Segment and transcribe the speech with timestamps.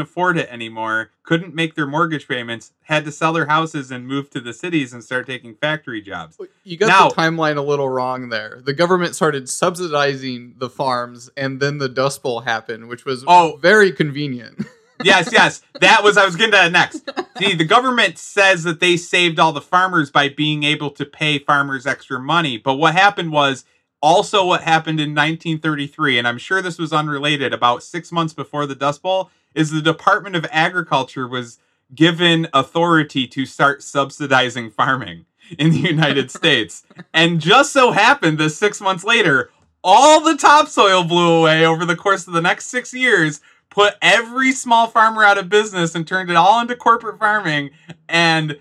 [0.00, 4.30] afford it anymore, couldn't make their mortgage payments, had to sell their houses and move
[4.30, 6.38] to the cities and start taking factory jobs.
[6.64, 8.60] You got Now- the timeline a little wrong there.
[8.64, 13.58] The government started subsidizing the farms, and then the Dust Bowl happened, which was Oh.
[13.60, 14.66] very convenient.
[15.04, 15.62] yes, yes.
[15.80, 17.08] That was I was getting to that next.
[17.38, 21.38] See, the government says that they saved all the farmers by being able to pay
[21.38, 22.56] farmers extra money.
[22.56, 23.64] But what happened was
[24.02, 28.66] also what happened in 1933, and I'm sure this was unrelated, about six months before
[28.66, 31.58] the Dust Bowl, is the Department of Agriculture was
[31.94, 35.24] given authority to start subsidizing farming
[35.58, 36.84] in the United States.
[37.12, 39.50] And just so happened that six months later,
[39.82, 44.52] all the topsoil blew away over the course of the next six years, put every
[44.52, 47.70] small farmer out of business, and turned it all into corporate farming.
[48.08, 48.58] And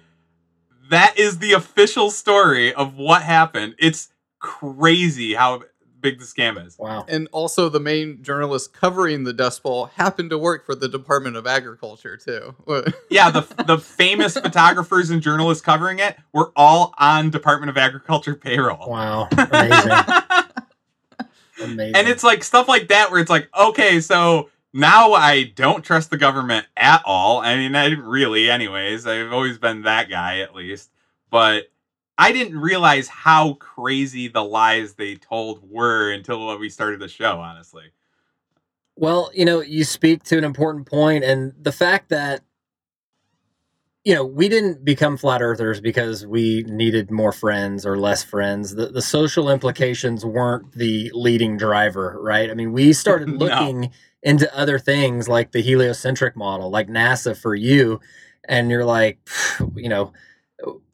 [0.89, 3.75] that is the official story of what happened.
[3.79, 5.63] It's crazy how
[6.05, 6.77] big the scam is.
[6.77, 7.03] Wow.
[7.07, 11.35] and also, the main journalist covering the Dust Bowl happened to work for the Department
[11.35, 12.55] of Agriculture too.
[13.09, 18.35] Yeah, the the famous photographers and journalists covering it were all on Department of Agriculture
[18.35, 18.89] payroll.
[18.89, 19.27] Wow.
[19.31, 19.91] Amazing.
[21.63, 21.95] Amazing.
[21.95, 26.09] and it's like stuff like that where it's like, okay, so now I don't trust
[26.09, 27.39] the government at all.
[27.39, 29.07] I mean, I didn't really, anyways.
[29.07, 30.91] I've always been that guy at least,
[31.29, 31.71] but
[32.17, 37.39] I didn't realize how crazy the lies they told were until we started the show.
[37.39, 37.85] Honestly,
[38.95, 42.41] Well, you know, you speak to an important point, and the fact that
[44.03, 48.75] you know we didn't become flat earthers because we needed more friends or less friends.
[48.75, 52.49] The the social implications weren't the leading driver, right?
[52.49, 53.39] I mean, we started No.
[53.39, 53.91] looking
[54.23, 57.99] into other things like the heliocentric model, like NASA for you,
[58.45, 59.19] and you're like,
[59.75, 60.13] you know,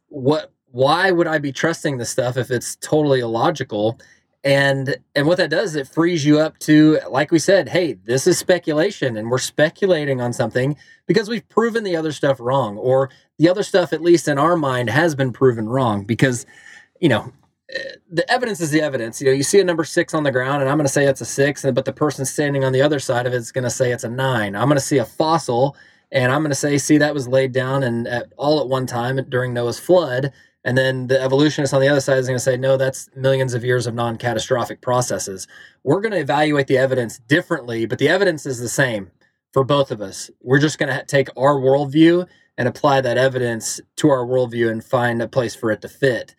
[0.08, 0.52] what?
[0.72, 4.00] Why would I be trusting this stuff if it's totally illogical?
[4.44, 7.94] and and what that does is it frees you up to like we said hey
[8.06, 12.78] this is speculation and we're speculating on something because we've proven the other stuff wrong
[12.78, 16.46] or the other stuff at least in our mind has been proven wrong because
[17.00, 17.32] you know
[17.70, 17.80] eh,
[18.12, 19.22] the evidence is the evidence.
[19.22, 21.06] You know you see a number six on the ground and i'm going to say
[21.06, 23.64] it's a six but the person standing on the other side of it is going
[23.64, 24.56] to say it's a nine.
[24.56, 25.76] I'm going to see a fossil
[26.12, 28.88] and i'm going to say see that was laid down and at, all at one
[28.88, 32.44] time during noah's flood and then the evolutionist on the other side is going to
[32.44, 35.48] say, no, that's millions of years of non catastrophic processes.
[35.84, 39.12] We're going to evaluate the evidence differently, but the evidence is the same
[39.54, 40.30] for both of us.
[40.42, 42.28] We're just going to take our worldview
[42.58, 46.36] and apply that evidence to our worldview and find a place for it to fit.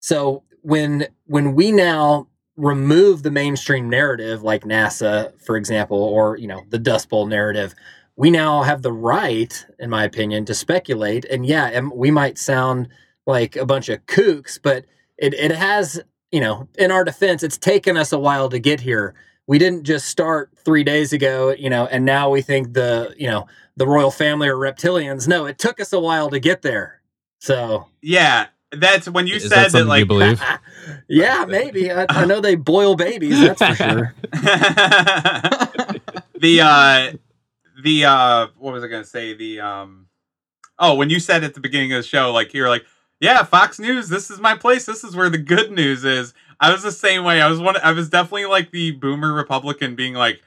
[0.00, 6.46] So when when we now remove the mainstream narrative like NASA, for example, or you
[6.46, 7.74] know, the Dust Bowl narrative,
[8.16, 11.24] we now have the right, in my opinion, to speculate.
[11.24, 12.88] And yeah, we might sound
[13.26, 14.84] like a bunch of kooks, but
[15.18, 16.00] it, it has,
[16.32, 19.14] you know, in our defense, it's taken us a while to get here.
[19.46, 23.26] We didn't just start three days ago, you know, and now we think the, you
[23.26, 23.46] know,
[23.76, 25.28] the royal family are reptilians.
[25.28, 27.00] No, it took us a while to get there.
[27.40, 30.42] So, yeah, that's when you Is said that, something like you believe?
[31.08, 31.92] yeah, maybe.
[31.92, 34.14] I, I know they boil babies, that's for sure.
[36.40, 37.12] the uh
[37.82, 39.34] the uh what was I gonna say?
[39.34, 40.06] The um
[40.78, 42.84] oh when you said at the beginning of the show, like you're like,
[43.24, 46.34] yeah, Fox News, this is my place, this is where the good news is.
[46.60, 47.40] I was the same way.
[47.40, 50.42] I was one I was definitely like the boomer Republican being like,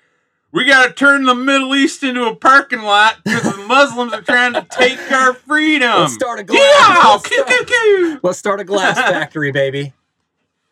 [0.51, 4.53] we gotta turn the Middle East into a parking lot because the Muslims are trying
[4.53, 6.01] to take our freedom.
[6.01, 6.59] Let's start a glass.
[6.59, 9.93] Yeah, let's, start, let's start a glass factory, baby.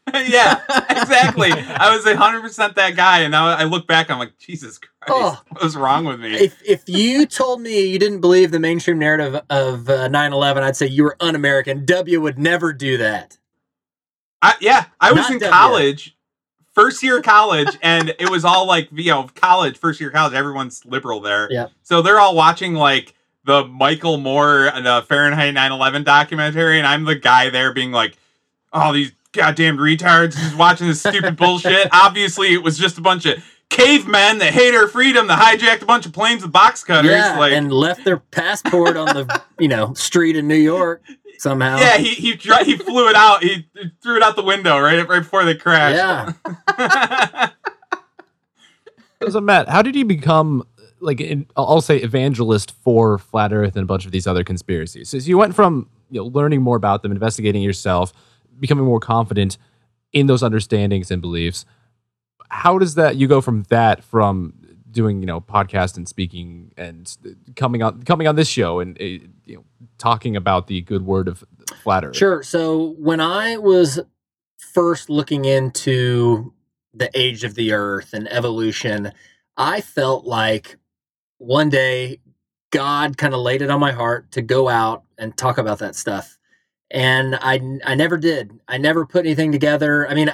[0.13, 1.51] yeah, exactly.
[1.51, 4.93] I was hundred percent that guy, and now I look back, I'm like, Jesus Christ,
[5.07, 5.41] Oh.
[5.49, 6.33] what was wrong with me?
[6.35, 10.75] If if you told me you didn't believe the mainstream narrative of uh, 9/11, I'd
[10.75, 11.85] say you were un-American.
[11.85, 13.37] W would never do that.
[14.41, 16.15] I, yeah, I was Not in done college,
[16.73, 20.15] first year of college, and it was all like you know college, first year of
[20.15, 20.33] college.
[20.33, 21.71] Everyone's liberal there, Yep.
[21.83, 23.13] So they're all watching like
[23.45, 28.17] the Michael Moore and the Fahrenheit 9/11 documentary, and I'm the guy there being like,
[28.73, 33.25] "Oh, these goddamn retards just watching this stupid bullshit." Obviously, it was just a bunch
[33.25, 37.11] of cavemen that hate our freedom that hijacked a bunch of planes with box cutters.
[37.11, 41.03] Yeah, like, and left their passport on the you know street in New York
[41.37, 41.77] somehow.
[41.77, 43.43] yeah, he he dri- he flew it out.
[43.43, 43.67] He
[44.01, 45.97] threw it out the window right right before they crashed.
[46.77, 47.49] Yeah.
[49.29, 50.67] So Matt, how did you become
[50.99, 55.09] like in, I'll say evangelist for flat Earth and a bunch of these other conspiracies?
[55.09, 58.13] So you went from you know learning more about them, investigating yourself,
[58.59, 59.57] becoming more confident
[60.13, 61.65] in those understandings and beliefs.
[62.49, 64.53] How does that you go from that from
[64.91, 67.15] doing you know podcast and speaking and
[67.55, 69.63] coming on coming on this show and uh, you know
[69.97, 71.43] talking about the good word of
[71.83, 72.15] flat Earth?
[72.15, 72.43] Sure.
[72.43, 73.99] So when I was
[74.57, 76.53] first looking into
[76.93, 79.11] the age of the earth and evolution,
[79.57, 80.77] I felt like
[81.37, 82.19] one day
[82.71, 85.95] God kind of laid it on my heart to go out and talk about that
[85.95, 86.37] stuff.
[86.91, 88.59] And I, I never did.
[88.67, 90.07] I never put anything together.
[90.09, 90.31] I mean,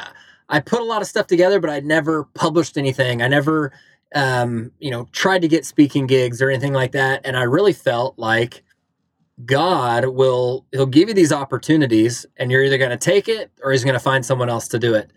[0.51, 3.21] I put a lot of stuff together, but I never published anything.
[3.21, 3.71] I never,
[4.13, 7.21] um, you know, tried to get speaking gigs or anything like that.
[7.24, 8.63] And I really felt like
[9.45, 13.71] God will, he'll give you these opportunities and you're either going to take it or
[13.71, 15.12] he's going to find someone else to do it.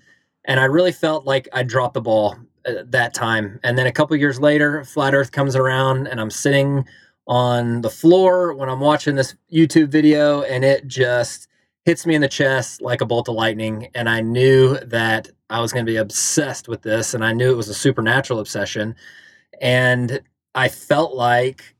[0.44, 3.58] And I really felt like I dropped the ball at that time.
[3.64, 6.84] And then a couple years later, Flat Earth comes around and I'm sitting
[7.26, 11.48] on the floor when I'm watching this YouTube video and it just
[11.84, 13.88] hits me in the chest like a bolt of lightning.
[13.94, 17.50] And I knew that I was going to be obsessed with this and I knew
[17.50, 18.94] it was a supernatural obsession.
[19.60, 20.20] And
[20.54, 21.74] I felt like,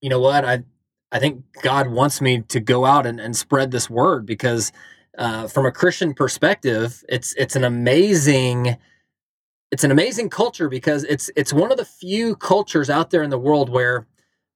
[0.00, 0.64] you know what, I,
[1.12, 4.72] I think God wants me to go out and, and spread this word because
[5.18, 8.76] uh, from a Christian perspective, it's it's an amazing
[9.70, 13.30] it's an amazing culture because it's it's one of the few cultures out there in
[13.30, 14.06] the world where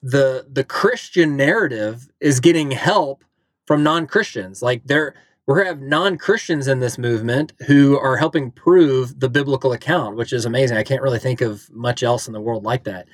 [0.03, 3.25] the the Christian narrative is getting help
[3.67, 4.63] from non-Christians.
[4.63, 5.15] Like there
[5.47, 10.47] we have non-Christians in this movement who are helping prove the biblical account, which is
[10.47, 10.77] amazing.
[10.77, 13.07] I can't really think of much else in the world like that.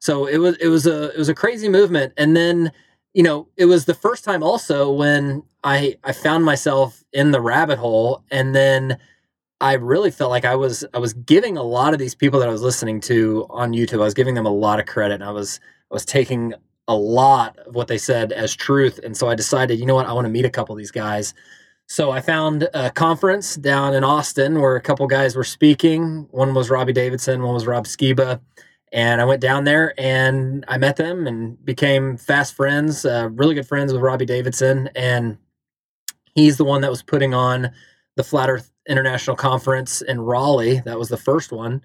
[0.00, 2.12] So it was it was a it was a crazy movement.
[2.16, 2.72] And then,
[3.14, 7.40] you know, it was the first time also when I I found myself in the
[7.40, 8.98] rabbit hole and then
[9.60, 12.48] I really felt like I was I was giving a lot of these people that
[12.48, 15.24] I was listening to on YouTube, I was giving them a lot of credit and
[15.24, 15.60] I was
[15.90, 16.52] I was taking
[16.88, 19.00] a lot of what they said as truth.
[19.02, 20.90] And so I decided, you know what, I want to meet a couple of these
[20.90, 21.34] guys.
[21.88, 26.26] So I found a conference down in Austin where a couple guys were speaking.
[26.30, 28.40] One was Robbie Davidson, one was Rob Skiba.
[28.92, 33.54] And I went down there and I met them and became fast friends, uh, really
[33.54, 34.88] good friends with Robbie Davidson.
[34.94, 35.38] And
[36.34, 37.70] he's the one that was putting on
[38.16, 40.80] the Flat Earth International Conference in Raleigh.
[40.84, 41.82] That was the first one.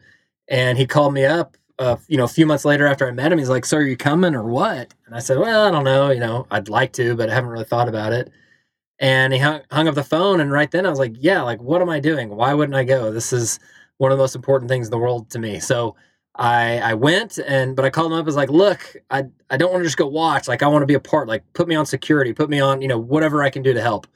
[0.47, 3.31] And he called me up uh, you know, a few months later after I met
[3.31, 5.83] him, he's like, "So are you coming or what?" And I said, "Well, I don't
[5.83, 6.11] know.
[6.11, 8.31] You know, I'd like to, but I haven't really thought about it."
[8.99, 11.61] And he hung, hung up the phone, and right then I was like, "Yeah, like
[11.61, 12.29] what am I doing?
[12.29, 13.11] Why wouldn't I go?
[13.11, 13.59] This is
[13.97, 15.95] one of the most important things in the world to me." So
[16.35, 18.25] I I went, and but I called him up.
[18.25, 20.47] I was like, "Look, I I don't want to just go watch.
[20.47, 21.27] Like I want to be a part.
[21.27, 23.81] Like put me on security, put me on, you know, whatever I can do to
[23.81, 24.07] help."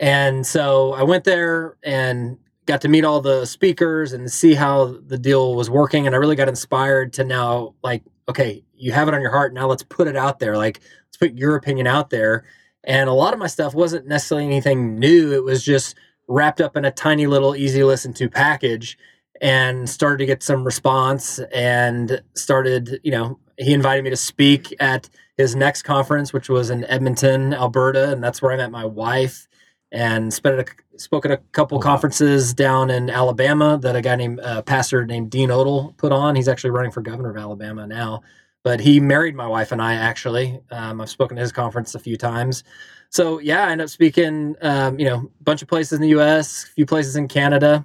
[0.00, 4.96] And so I went there and got to meet all the speakers and see how
[5.06, 9.06] the deal was working and i really got inspired to now like okay you have
[9.06, 10.56] it on your heart now let's put it out there.
[10.56, 12.44] Like let's put your opinion out there.
[12.84, 15.32] And a lot of my stuff wasn't necessarily anything new.
[15.32, 18.98] It was just wrapped up in a tiny little easy listen to package
[19.40, 24.74] and started to get some response and started you know he invited me to speak
[24.80, 28.84] at his next conference which was in edmonton alberta and that's where i met my
[28.84, 29.48] wife
[29.92, 34.16] and spent a, spoke at a couple oh, conferences down in Alabama that a guy
[34.16, 36.34] named uh, pastor named Dean Odle put on.
[36.34, 38.22] He's actually running for governor of Alabama now,
[38.64, 40.60] but he married my wife and I actually.
[40.70, 42.64] Um, I've spoken at his conference a few times.
[43.10, 46.08] So yeah, I ended up speaking, um, you know, a bunch of places in the
[46.08, 47.84] U.S., a few places in Canada,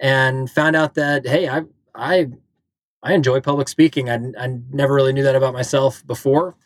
[0.00, 1.62] and found out that hey, I
[1.94, 2.30] I
[3.02, 4.08] I enjoy public speaking.
[4.08, 6.56] I, I never really knew that about myself before,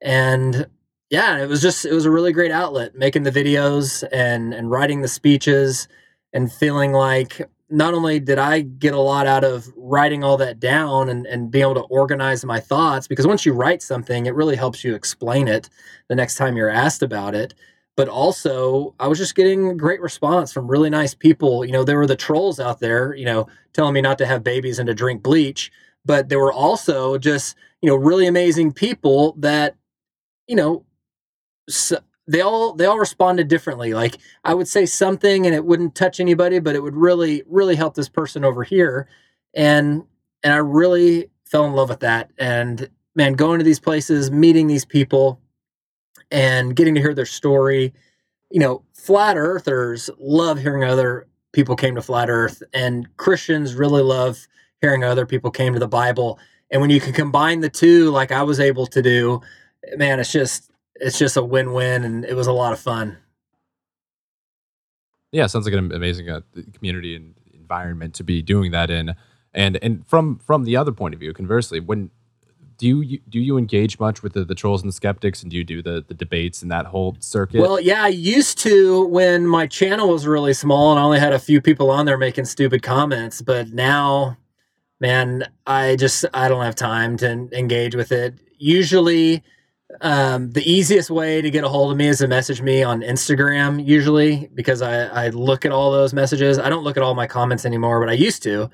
[0.00, 0.68] and
[1.10, 4.70] yeah, it was just it was a really great outlet making the videos and and
[4.70, 5.88] writing the speeches
[6.32, 10.58] and feeling like not only did I get a lot out of writing all that
[10.58, 14.34] down and, and being able to organize my thoughts, because once you write something, it
[14.34, 15.68] really helps you explain it
[16.08, 17.54] the next time you're asked about it.
[17.96, 21.64] But also, I was just getting great response from really nice people.
[21.64, 24.44] You know, there were the trolls out there, you know, telling me not to have
[24.44, 25.70] babies and to drink bleach.
[26.04, 29.74] But there were also just, you know, really amazing people that,
[30.46, 30.84] you know,
[31.68, 31.98] so
[32.28, 33.94] they all they all responded differently.
[33.94, 37.74] Like i would say something and it wouldn't touch anybody but it would really really
[37.74, 39.08] help this person over here.
[39.54, 40.04] And
[40.42, 42.30] and i really fell in love with that.
[42.38, 45.40] And man going to these places meeting these people
[46.30, 47.94] and getting to hear their story.
[48.50, 54.02] You know flat earthers love hearing other people came to flat earth and christians really
[54.02, 54.46] love
[54.82, 56.38] hearing other people came to the bible.
[56.70, 59.40] And when you can combine the two like i was able to do
[59.96, 63.18] man it's just it's just a win-win, and it was a lot of fun.
[65.32, 66.40] Yeah, sounds like an amazing uh,
[66.72, 69.14] community and environment to be doing that in.
[69.52, 72.10] And and from from the other point of view, conversely, when
[72.78, 75.56] do you do you engage much with the, the trolls and the skeptics, and do
[75.56, 77.60] you do the the debates and that whole circuit?
[77.60, 81.32] Well, yeah, I used to when my channel was really small and I only had
[81.32, 83.42] a few people on there making stupid comments.
[83.42, 84.36] But now,
[85.00, 88.34] man, I just I don't have time to engage with it.
[88.58, 89.42] Usually
[90.00, 93.00] um, the easiest way to get a hold of me is to message me on
[93.00, 96.58] Instagram, usually, because I, I look at all those messages.
[96.58, 98.70] I don't look at all my comments anymore, but I used to.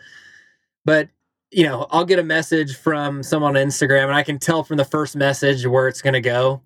[0.85, 1.09] But
[1.54, 4.76] you know, I'll get a message from someone on Instagram and I can tell from
[4.76, 6.62] the first message where it's going to go.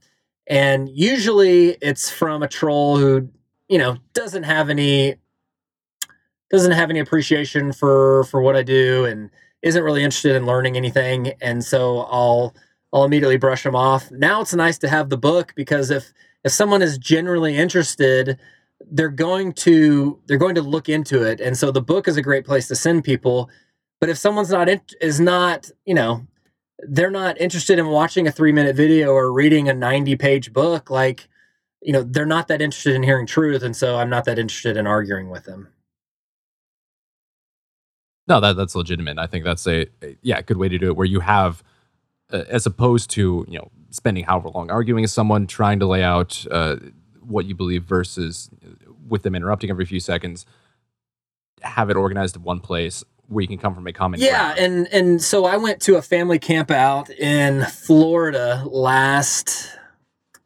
[0.47, 3.29] And usually it's from a troll who,
[3.69, 5.17] you know, doesn't have any
[6.51, 9.29] doesn't have any appreciation for for what I do and
[9.61, 12.55] isn't really interested in learning anything and so I'll
[12.93, 14.11] I'll immediately brush them off.
[14.11, 16.13] Now it's nice to have the book because if
[16.45, 18.39] if someone is generally interested,
[18.91, 22.23] they're going to they're going to look into it and so the book is a
[22.23, 23.51] great place to send people
[24.01, 26.25] but if someone's not in, is not you know
[26.89, 30.91] they're not interested in watching a three minute video or reading a 90 page book
[30.91, 31.29] like
[31.83, 34.77] you know they're not that interested in hearing truth and so i'm not that interested
[34.77, 35.69] in arguing with them
[38.29, 39.19] No, that that's legitimate.
[39.19, 41.65] I think that's a, a yeah, good way to do it where you have
[42.33, 46.03] uh, as opposed to, you know, spending however long arguing with someone trying to lay
[46.03, 46.77] out uh,
[47.21, 50.45] what you believe versus uh, with them interrupting every few seconds
[51.63, 54.59] have it organized in one place where you can come from a common yeah ground.
[54.59, 59.79] and and so i went to a family camp out in florida last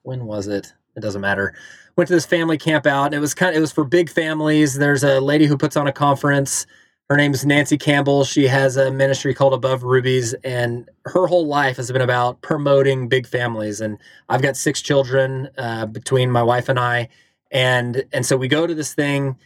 [0.03, 0.73] when was it?
[0.97, 1.55] It doesn't matter.
[1.97, 4.11] Went to this family camp out and it was kind of it was for big
[4.11, 4.75] families.
[4.75, 6.67] There's a lady who puts on a conference
[7.13, 11.77] her name's nancy campbell she has a ministry called above rubies and her whole life
[11.77, 13.99] has been about promoting big families and
[14.31, 17.07] i've got six children uh, between my wife and i
[17.51, 19.37] and and so we go to this thing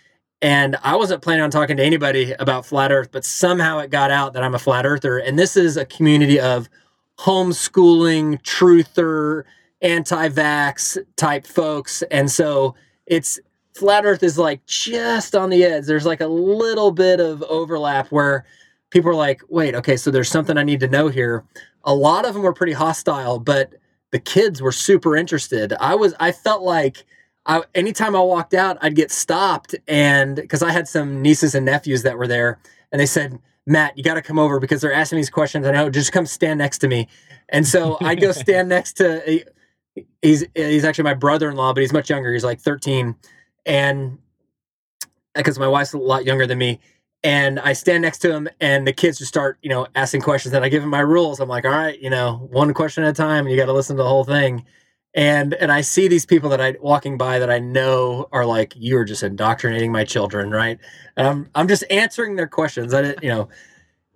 [0.43, 4.11] and I wasn't planning on talking to anybody about flat earth, but somehow it got
[4.11, 5.17] out that I'm a flat earther.
[5.17, 6.69] And this is a community of
[7.19, 9.45] homeschooling, truther,
[9.81, 12.03] anti vax type folks.
[12.11, 12.75] And so
[13.07, 13.41] it's
[13.77, 15.87] flat earth is like just on the edge.
[15.87, 18.45] There's like a little bit of overlap where
[18.91, 21.45] people are like, wait, okay, so there's something I need to know here.
[21.85, 23.75] A lot of them were pretty hostile, but
[24.13, 25.73] the kids were super interested.
[25.81, 27.05] I was, I felt like,
[27.47, 31.65] I, anytime I walked out, I'd get stopped, and because I had some nieces and
[31.65, 32.59] nephews that were there,
[32.91, 35.71] and they said, "Matt, you got to come over because they're asking these questions." I
[35.71, 37.07] know, just come stand next to me,
[37.49, 39.45] and so I'd go stand next to.
[40.23, 42.33] He's he's actually my brother-in-law, but he's much younger.
[42.33, 43.15] He's like thirteen,
[43.67, 44.19] and
[45.35, 46.81] because my wife's a lot younger than me,
[47.23, 50.55] and I stand next to him, and the kids just start, you know, asking questions,
[50.55, 51.41] and I give him my rules.
[51.41, 53.75] I'm like, "All right, you know, one question at a time, and you got to
[53.75, 54.65] listen to the whole thing."
[55.17, 58.75] and and I see these people that I walking by that I know are like
[58.77, 60.79] you are just indoctrinating my children, right?
[61.17, 62.93] And I'm I'm just answering their questions.
[62.93, 63.49] I didn't, you know.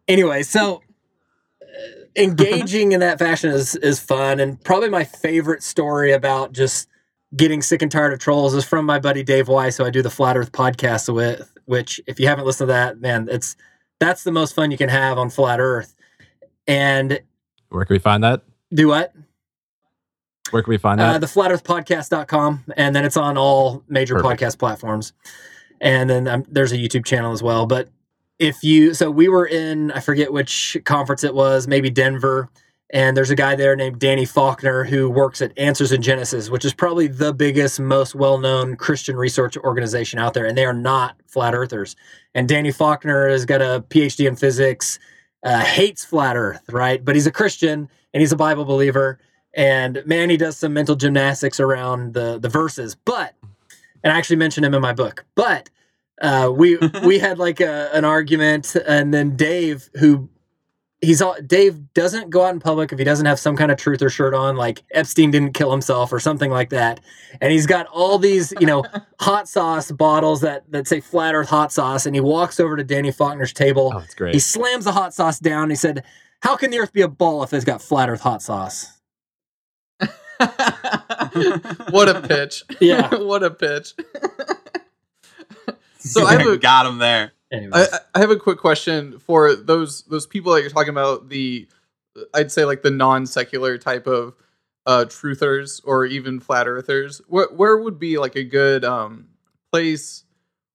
[0.07, 0.83] Anyway, so
[1.63, 6.87] uh, engaging in that fashion is is fun, and probably my favorite story about just
[7.37, 10.03] getting sick and tired of trolls is from my buddy Dave Weiss, who I do
[10.03, 11.53] the Flat Earth podcast with.
[11.67, 13.55] Which, if you haven't listened to that, man, it's
[14.01, 15.95] that's the most fun you can have on Flat Earth.
[16.67, 17.21] And
[17.69, 18.43] Where can we find that?
[18.73, 19.13] do what?
[20.51, 21.21] Where can we find Uh, that?
[21.21, 22.65] the flatearthpodcast.com.
[22.77, 24.41] And then it's on all major Perfect.
[24.41, 25.13] podcast platforms.
[25.81, 27.67] And then um, there's a YouTube channel as well.
[27.67, 27.89] But
[28.39, 32.49] if you, so we were in, I forget which conference it was, maybe Denver.
[32.93, 36.65] And there's a guy there named Danny Faulkner who works at Answers in Genesis, which
[36.65, 40.45] is probably the biggest, most well known Christian research organization out there.
[40.45, 41.95] And they are not flat earthers.
[42.35, 44.99] And Danny Faulkner has got a PhD in physics,
[45.45, 47.05] uh, hates flat earth, right?
[47.05, 49.21] But he's a Christian and he's a Bible believer
[49.55, 52.95] and man, he does some mental gymnastics around the the verses.
[52.95, 53.35] But
[54.03, 55.25] and I actually mentioned him in my book.
[55.35, 55.71] But
[56.23, 60.29] uh, we we had like a, an argument, and then Dave, who
[61.01, 63.79] he's all Dave doesn't go out in public if he doesn't have some kind of
[63.79, 67.01] truth or shirt on, like Epstein didn't kill himself or something like that.
[67.41, 68.85] And he's got all these, you know,
[69.21, 72.85] hot sauce bottles that that say flat earth hot sauce, and he walks over to
[72.85, 73.93] Danny Faulkner's table.
[73.95, 74.35] oh, it's great.
[74.35, 75.65] He slams the hot sauce down.
[75.65, 76.05] And he said,
[76.43, 78.87] "How can the earth be a ball if it's got flat earth hot sauce?"
[81.91, 82.65] what a pitch.
[82.81, 83.15] Yeah.
[83.15, 83.95] what a pitch.
[85.99, 87.33] So I have a- got him there.
[87.53, 87.93] Anyways.
[87.93, 91.69] I, I have a quick question for those those people that you're talking about the
[92.35, 94.35] I'd say like the non-secular type of
[94.87, 97.21] uh truthers or even flat earthers.
[97.29, 99.29] Where where would be like a good um
[99.73, 100.25] place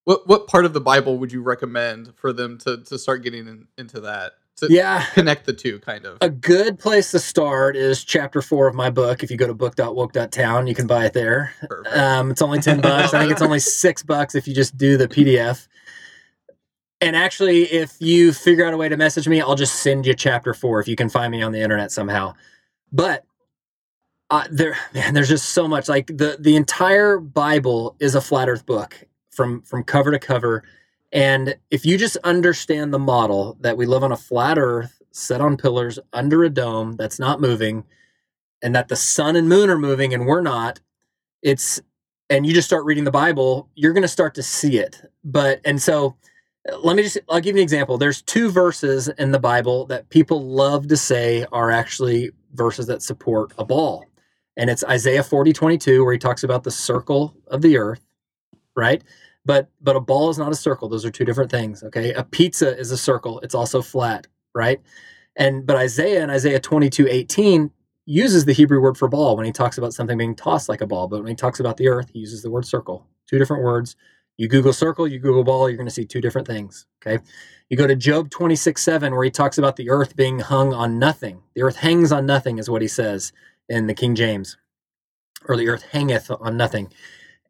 [0.05, 3.47] what what part of the Bible would you recommend for them to to start getting
[3.47, 4.33] in, into that?
[4.57, 5.03] To yeah.
[5.13, 6.17] connect the two kind of.
[6.21, 9.21] A good place to start is chapter four of my book.
[9.21, 11.53] If you go to book.woke.town, you can buy it there.
[11.91, 13.13] Um, it's only 10 bucks.
[13.13, 15.67] I think it's only six bucks if you just do the PDF.
[17.01, 20.13] And actually, if you figure out a way to message me, I'll just send you
[20.13, 22.33] chapter four if you can find me on the internet somehow.
[22.91, 23.25] But
[24.29, 25.89] uh, there, man, there's just so much.
[25.89, 30.63] Like the the entire Bible is a flat Earth book from from cover to cover.
[31.11, 35.41] And if you just understand the model that we live on a flat Earth, set
[35.41, 37.83] on pillars under a dome that's not moving,
[38.61, 40.79] and that the sun and moon are moving and we're not,
[41.41, 41.81] it's
[42.29, 45.01] and you just start reading the Bible, you're going to start to see it.
[45.23, 46.15] But and so
[46.79, 47.97] let me just i'll give you an example.
[47.97, 53.01] There's two verses in the bible that people love to say are actually verses that
[53.01, 54.05] support a ball.
[54.57, 58.01] And it's isaiah 40 22 where he talks about the circle of the earth
[58.75, 59.03] right?
[59.45, 60.89] But but a ball is not a circle.
[60.89, 62.13] Those are two different things okay?
[62.13, 63.39] A pizza is a circle.
[63.41, 64.81] It's also flat right?
[65.35, 67.71] And but isaiah in isaiah 22 18
[68.07, 70.87] uses the hebrew word for ball when he talks about something being tossed like a
[70.87, 71.07] ball.
[71.07, 73.05] But when he talks about the earth he uses the word circle.
[73.27, 73.95] Two different words
[74.37, 76.85] you Google circle, you Google ball, you're going to see two different things.
[77.05, 77.23] Okay.
[77.69, 80.99] You go to Job 26 7, where he talks about the earth being hung on
[80.99, 81.41] nothing.
[81.55, 83.33] The earth hangs on nothing, is what he says
[83.69, 84.57] in the King James,
[85.47, 86.91] or the earth hangeth on nothing.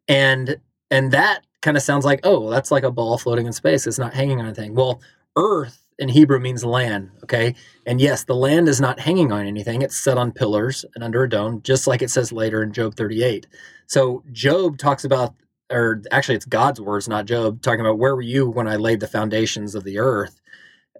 [0.08, 0.56] And
[0.90, 3.86] and that kind of sounds like, oh, that's like a ball floating in space.
[3.86, 4.74] It's not hanging on anything.
[4.74, 5.00] Well,
[5.36, 7.10] earth in Hebrew means land.
[7.24, 7.54] Okay.
[7.86, 9.82] And yes, the land is not hanging on anything.
[9.82, 12.94] It's set on pillars and under a dome, just like it says later in Job
[12.94, 13.46] 38.
[13.86, 15.34] So Job talks about
[15.70, 19.00] or actually it's God's words, not Job, talking about where were you when I laid
[19.00, 20.40] the foundations of the earth?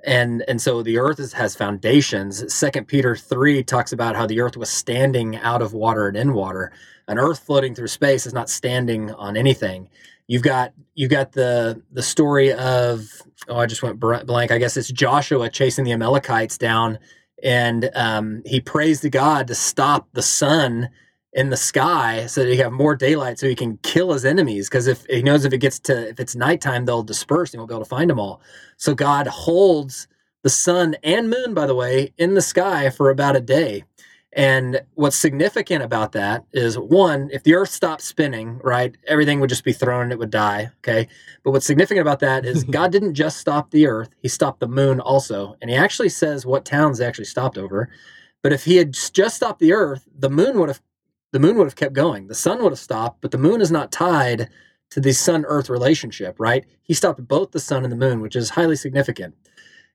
[0.05, 2.53] And and so the earth is, has foundations.
[2.53, 6.33] Second Peter three talks about how the earth was standing out of water and in
[6.33, 6.73] water.
[7.09, 9.89] An earth floating through space is not standing on anything.
[10.29, 13.05] You've got you've got the the story of
[13.49, 14.51] oh I just went blank.
[14.51, 16.99] I guess it's Joshua chasing the Amalekites down,
[17.43, 20.91] and um, he prays to God to stop the sun
[21.37, 24.69] in the sky so that he have more daylight so he can kill his enemies.
[24.69, 27.69] Because if he knows if it gets to if it's nighttime they'll disperse and won't
[27.69, 28.41] be able to find them all.
[28.79, 30.09] So god holds
[30.43, 33.85] the sun and moon by the way in the sky for about a day.
[34.33, 39.51] And what's significant about that is one if the earth stopped spinning right everything would
[39.51, 41.07] just be thrown and it would die okay?
[41.45, 44.69] But what's significant about that is god didn't just stop the earth he stopped the
[44.69, 45.55] moon also.
[45.61, 47.91] And he actually says what towns they actually stopped over.
[48.43, 50.81] But if he had just stopped the earth the moon would have
[51.37, 52.29] the moon would have kept going.
[52.29, 54.49] The sun would have stopped, but the moon is not tied
[54.89, 56.65] to the sun earth relationship, right?
[56.83, 59.35] He stopped both the sun and the moon, which is highly significant.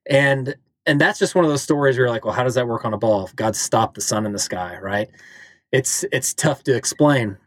[0.07, 0.53] And
[0.86, 2.86] and that's just one of those stories where you're like, well, how does that work
[2.86, 3.25] on a ball?
[3.25, 5.10] If God stopped the sun in the sky, right?
[5.71, 7.38] It's it's tough to explain.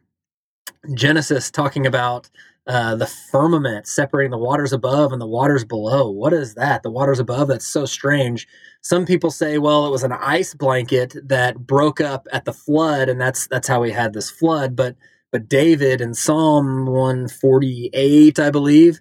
[0.95, 2.29] Genesis talking about
[2.67, 6.09] uh, the firmament separating the waters above and the waters below.
[6.11, 6.83] What is that?
[6.83, 7.49] The waters above?
[7.49, 8.49] That's so strange.
[8.81, 13.09] Some people say, well, it was an ice blanket that broke up at the flood,
[13.09, 14.75] and that's that's how we had this flood.
[14.77, 14.97] But
[15.31, 19.01] but David in Psalm 148, I believe,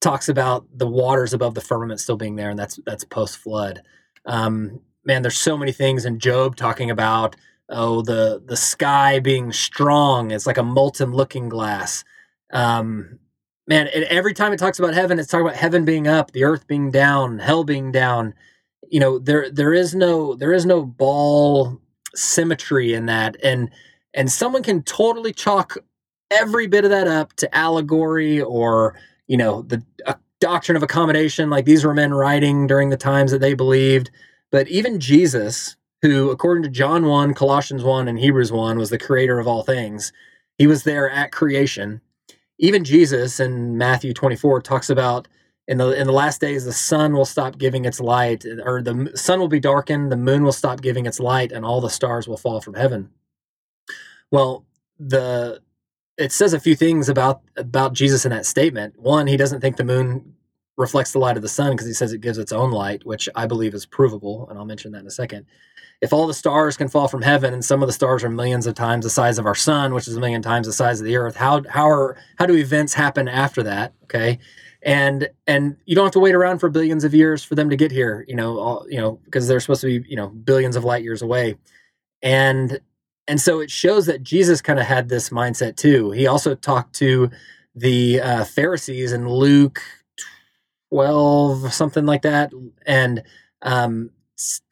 [0.00, 3.82] talks about the waters above the firmament still being there, and that's that's post flood.
[4.26, 7.36] Um, man, there's so many things in Job talking about
[7.68, 10.32] oh the the sky being strong.
[10.32, 12.02] It's like a molten looking glass
[12.52, 13.18] um,
[13.66, 16.44] man, and every time it talks about heaven, it's talking about heaven being up, the
[16.44, 18.34] earth being down, hell being down.
[18.90, 21.80] You know, there there is no there is no ball
[22.14, 23.70] symmetry in that, and
[24.14, 25.78] and someone can totally chalk
[26.30, 29.82] every bit of that up to allegory or you know the
[30.40, 31.48] doctrine of accommodation.
[31.50, 34.10] Like these were men writing during the times that they believed,
[34.50, 38.98] but even Jesus, who according to John one, Colossians one, and Hebrews one, was the
[38.98, 40.12] creator of all things.
[40.58, 42.02] He was there at creation
[42.62, 45.28] even Jesus in Matthew 24 talks about
[45.68, 49.10] in the in the last days the sun will stop giving its light or the
[49.14, 52.26] sun will be darkened the moon will stop giving its light and all the stars
[52.26, 53.10] will fall from heaven.
[54.30, 54.64] Well
[54.98, 55.60] the
[56.16, 58.98] it says a few things about about Jesus in that statement.
[58.98, 60.34] One he doesn't think the moon
[60.76, 63.28] reflects the light of the sun because he says it gives its own light which
[63.34, 65.46] I believe is provable and I'll mention that in a second
[66.02, 68.66] if all the stars can fall from heaven and some of the stars are millions
[68.66, 71.06] of times the size of our sun which is a million times the size of
[71.06, 73.94] the earth how how are how do events happen after that?
[74.04, 74.38] Okay.
[74.82, 77.76] And and you don't have to wait around for billions of years for them to
[77.76, 80.76] get here you know all, you know because they're supposed to be you know billions
[80.76, 81.56] of light years away.
[82.20, 82.80] And
[83.28, 86.10] and so it shows that jesus kind of had this mindset too.
[86.10, 87.30] He also talked to
[87.76, 89.80] the uh, pharisees in luke
[90.90, 92.52] 12 something like that.
[92.84, 93.22] And
[93.62, 94.10] um,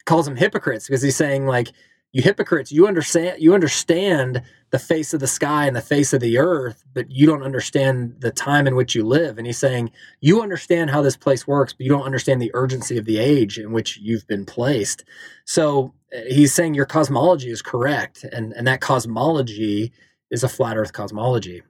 [0.05, 1.71] calls them hypocrites because he's saying like
[2.11, 6.21] you hypocrites you understand you understand the face of the sky and the face of
[6.21, 9.37] the earth but you don't understand the time in which you live.
[9.37, 12.97] And he's saying you understand how this place works but you don't understand the urgency
[12.97, 15.03] of the age in which you've been placed.
[15.45, 19.91] So eh, he's saying your cosmology is correct and and that cosmology
[20.31, 21.63] is a flat earth cosmology.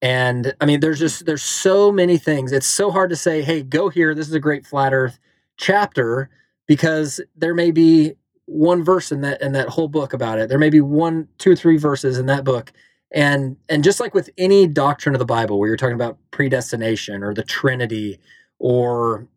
[0.00, 2.52] And i mean there's just there's so many things.
[2.52, 5.18] It's so hard to say hey go here this is a great flat earth
[5.56, 6.30] chapter
[6.70, 8.14] because there may be
[8.46, 10.48] one verse in that in that whole book about it.
[10.50, 12.72] There may be one, two, three verses in that book.
[13.12, 17.24] And and just like with any doctrine of the Bible where you're talking about predestination
[17.24, 18.20] or the Trinity
[18.60, 19.28] or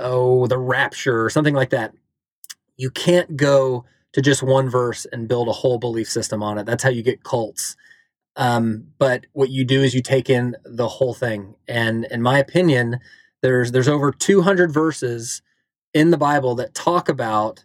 [0.00, 1.94] oh the rapture or something like that,
[2.78, 6.66] you can't go to just one verse and build a whole belief system on it.
[6.66, 7.76] That's how you get cults.
[8.36, 11.56] Um, but what you do is you take in the whole thing.
[11.68, 13.00] And in my opinion,
[13.42, 15.42] There's there's over 200 verses
[15.98, 17.64] in the Bible that talk about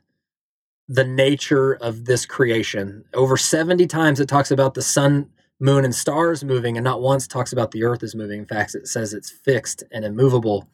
[0.87, 3.05] the nature of this creation.
[3.13, 7.27] Over 70 times it talks about the sun, moon, and stars moving, and not once
[7.27, 8.39] talks about the earth is moving.
[8.39, 10.67] In fact, it says it's fixed and immovable.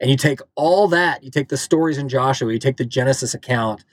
[0.00, 3.34] And you take all that, you take the stories in Joshua, you take the Genesis
[3.34, 3.84] account,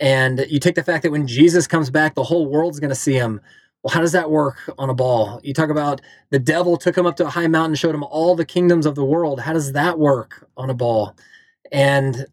[0.00, 2.94] and you take the fact that when Jesus comes back, the whole world's going to
[2.94, 3.40] see him.
[3.82, 5.40] Well, how does that work on a ball?
[5.42, 8.36] You talk about the devil took him up to a high mountain, showed him all
[8.36, 9.40] the kingdoms of the world.
[9.40, 11.16] How does that work on a ball?
[11.72, 12.26] And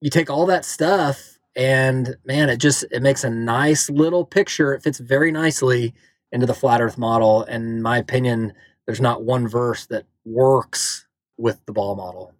[0.00, 4.72] you take all that stuff and man it just it makes a nice little picture.
[4.72, 5.94] It fits very nicely
[6.32, 7.42] into the flat earth model.
[7.44, 8.52] And in my opinion
[8.86, 12.32] there's not one verse that works with the ball model.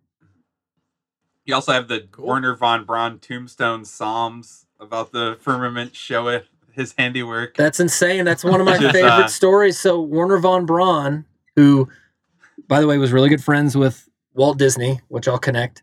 [1.44, 2.26] You also have the Cool.
[2.26, 7.56] Wernher von Braun tombstone psalms about the firmament showeth his handiwork.
[7.56, 8.24] that's insane.
[8.24, 9.78] That's one of my is, favorite uh, stories.
[9.78, 11.24] So wernher von braun
[11.56, 11.88] who
[12.68, 15.82] by the way was really good friends with walt disney which i'll connect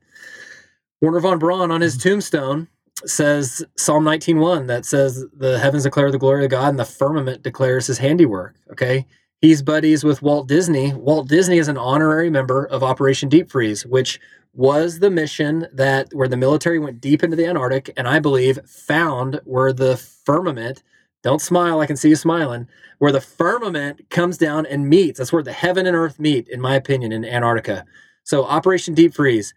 [1.01, 2.09] wernher von braun on his mm-hmm.
[2.09, 2.67] tombstone
[3.05, 7.43] says psalm 19.1 that says the heavens declare the glory of god and the firmament
[7.43, 9.05] declares his handiwork okay?
[9.39, 10.93] He's buddies with walt disney.
[10.93, 14.19] Walt disney is an honorary member of operation deep freeze which
[14.53, 18.57] was the mission that where the military went deep into the antarctic and i believe
[18.65, 20.81] found where the firmament
[21.21, 22.67] don't smile i can see you smiling
[22.99, 25.17] where the firmament comes down and meets.
[25.17, 27.85] That's where the heaven and earth meet in my opinion in antarctica.
[28.23, 29.53] So operation deep freeze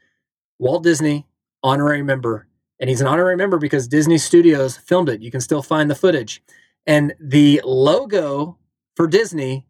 [0.59, 1.27] walt disney
[1.63, 2.47] honorary member
[2.79, 5.21] and he's an honorary member because Disney Studios filmed it.
[5.21, 6.43] You can still find the footage.
[6.87, 8.57] And the logo
[8.97, 9.67] for Disney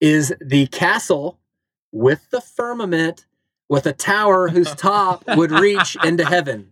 [0.00, 1.38] is the castle
[1.92, 3.26] with the firmament
[3.68, 6.70] with a tower whose top would reach into heaven.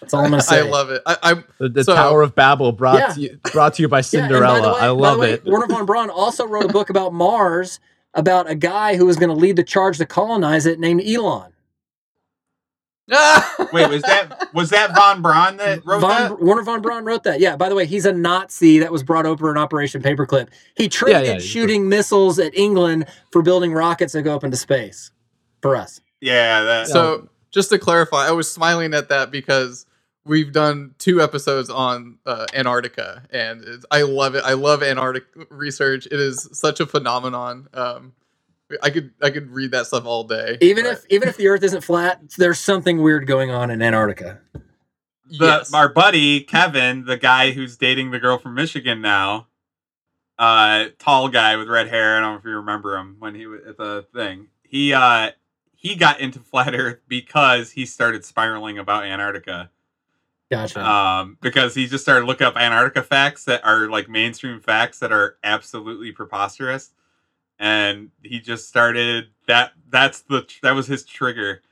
[0.00, 0.58] That's all I'm going to say.
[0.60, 1.02] I love it.
[1.06, 3.12] I, I The, the So- Tower of Babel brought Yeah.
[3.14, 4.74] to you, brought to you by Yeah, by Cinderella.
[4.74, 5.44] way- I love way, it.
[5.44, 7.80] Wernher von Braun also wrote a book about Mars
[8.14, 11.52] about a guy who was going to lead the charge to colonize it named Elon.
[13.72, 16.40] Wait, was that was that von Braun that wrote Von, that?
[16.40, 17.38] Wernher von Braun wrote that.
[17.38, 17.54] Yeah.
[17.56, 20.48] By the way, he's a Nazi that was brought over in Operation Paperclip.
[20.76, 24.56] He traded yeah, you- shooting missiles at England for building rockets that go up into
[24.56, 25.10] space.
[25.62, 26.00] For us.
[26.20, 26.88] Yeah, that.
[26.88, 29.86] So just to clarify, I was smiling at that because
[30.24, 34.44] we've done two episodes on uh, Antarctica, and it's, I love it.
[34.44, 36.06] I love Antarctic research.
[36.06, 37.68] It is such a phenomenon.
[37.72, 38.12] Um,
[38.82, 40.58] I could I could read that stuff all day.
[40.60, 43.80] Even but if even if the Earth isn't flat, there's something weird going on in
[43.80, 44.40] Antarctica.
[45.28, 45.72] the, yes.
[45.72, 49.46] our buddy Kevin, the guy who's dating the girl from Michigan now,
[50.38, 52.16] uh, tall guy with red hair.
[52.16, 54.48] I don't know if you remember him when he was at the thing.
[54.62, 55.30] He uh,
[55.74, 59.70] he got into flat Earth because he started spiraling about Antarctica.
[60.50, 60.84] Gotcha.
[60.84, 65.12] Um, because he just started looking up Antarctica facts that are like mainstream facts that
[65.12, 66.90] are absolutely preposterous,
[67.58, 69.72] and he just started that.
[69.90, 71.62] That's the that was his trigger.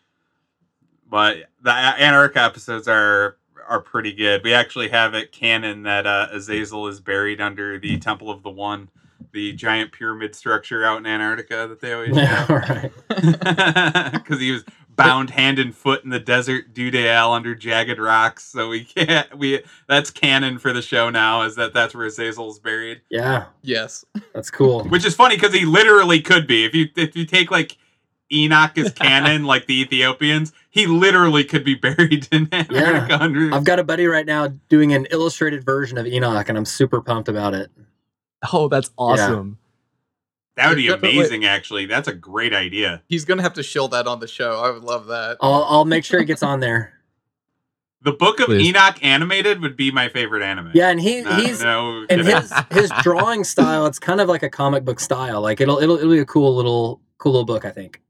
[1.09, 3.37] But the A- Antarctica episodes are
[3.69, 4.43] are pretty good.
[4.45, 8.51] We actually have it canon that uh, Azazel is buried under the Temple of the
[8.51, 8.91] One,
[9.33, 14.65] the giant pyramid structure out in Antarctica that they always yeah, have because he was
[14.97, 18.45] bound hand and foot in the desert Dudael under jagged rocks.
[18.45, 22.59] So we can't we that's canon for the show now is that that's where Azazel's
[22.59, 24.05] buried, Yeah, yes.
[24.33, 24.85] that's cool.
[24.89, 27.77] which is funny because he literally could be if you if you take like
[28.33, 33.55] Enoch as canon like the Ethiopians, he literally could be buried in Antarctica under.
[33.55, 37.01] I've got a buddy right now doing an illustrated version of Enoch, and I'm super
[37.01, 37.71] pumped about it.
[38.53, 39.59] Oh, that's awesome.
[40.57, 41.45] That would be But amazing.
[41.45, 43.03] Actually, that's a great idea.
[43.09, 44.61] He's gonna have to shill that on the show.
[44.61, 45.39] I would love that.
[45.41, 46.93] I'll I'll make sure it gets on there.
[48.03, 48.69] The Book of Please.
[48.69, 50.73] Enoch animated would be my favorite anime.
[50.75, 53.87] Yeah, and he No- he's no and his his drawing style.
[53.87, 55.41] It's kind of like a comic book style.
[55.41, 57.65] Like it'll it'll it'll be a cool little cool little book.
[57.65, 58.03] I think.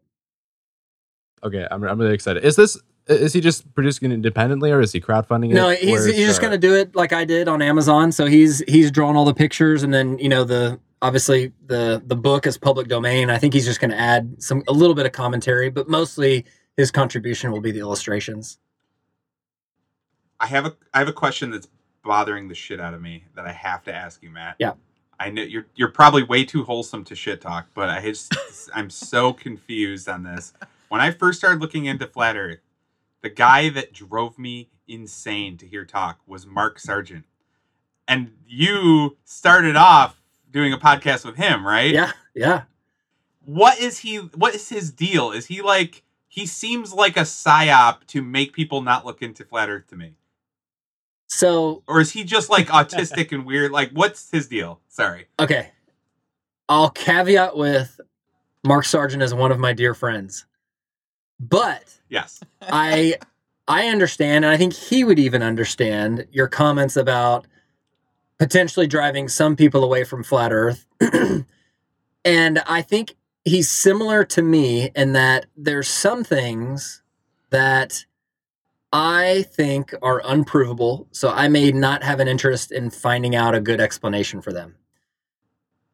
[1.44, 2.44] Okay, I'm, I'm really excited.
[2.44, 2.76] Is this
[3.06, 5.54] is he just producing it independently or is he crowdfunding it?
[5.54, 8.10] No, he's he's just uh, gonna do it like I did on Amazon.
[8.10, 12.16] So he's he's drawn all the pictures, and then you know the obviously the the
[12.16, 13.28] book is public domain.
[13.28, 16.90] I think he's just gonna add some a little bit of commentary, but mostly his
[16.90, 18.58] contribution will be the illustrations.
[20.40, 21.68] I have a I have a question that's
[22.02, 24.56] bothering the shit out of me that I have to ask you, Matt.
[24.58, 24.72] Yeah.
[25.20, 28.34] I know you're you're probably way too wholesome to shit talk, but I just
[28.74, 30.54] I'm so confused on this.
[30.88, 32.60] When I first started looking into flat Earth,
[33.20, 37.26] the guy that drove me insane to hear talk was Mark Sargent,
[38.08, 40.23] and you started off
[40.54, 41.92] doing a podcast with him, right?
[41.92, 42.62] Yeah, yeah.
[43.44, 44.16] What is he?
[44.16, 45.32] What is his deal?
[45.32, 46.02] Is he like?
[46.28, 50.14] He seems like a psyop to make people not look into flat Earth to me
[51.28, 53.70] So or is he just like autistic and weird?
[53.70, 54.80] Like, what's his deal?
[54.88, 55.26] Sorry.
[55.38, 55.70] okay,
[56.68, 58.00] I'll caveat with
[58.64, 60.46] Mark Sargent is one of my dear friends.
[61.38, 62.40] But Yes.
[62.62, 63.16] I
[63.68, 67.46] I understand, and I think he would even understand your comments about
[68.38, 70.86] potentially driving some people away from flat Earth.
[72.24, 77.02] and I think he's similar to me in that there's some things
[77.50, 78.04] that
[78.92, 83.60] I think are unprovable, so I may not have an interest in finding out a
[83.60, 84.76] good explanation for them.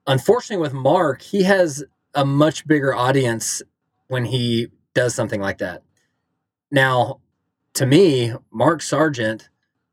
[0.06, 3.62] Unfortunately, with Mark, he has a much bigger audience
[4.08, 5.82] when he does something like that.
[6.70, 7.20] Now,
[7.74, 9.48] to me, Mark Sargent,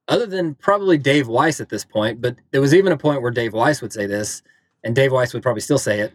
[0.07, 3.31] other than probably Dave Weiss at this point, but there was even a point where
[3.31, 4.41] Dave Weiss would say this,
[4.83, 6.13] and Dave Weiss would probably still say it,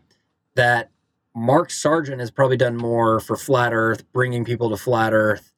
[0.55, 0.91] that
[1.35, 5.53] Mark Sargent has probably done more for Flat Earth, bringing people to Flat Earth,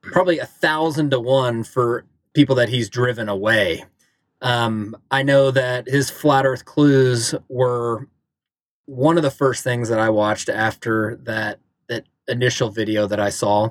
[0.00, 3.84] probably a thousand to one for people that he's driven away.
[4.40, 8.08] Um, I know that his Flat Earth clues were
[8.86, 13.30] one of the first things that I watched after that that initial video that I
[13.30, 13.70] saw.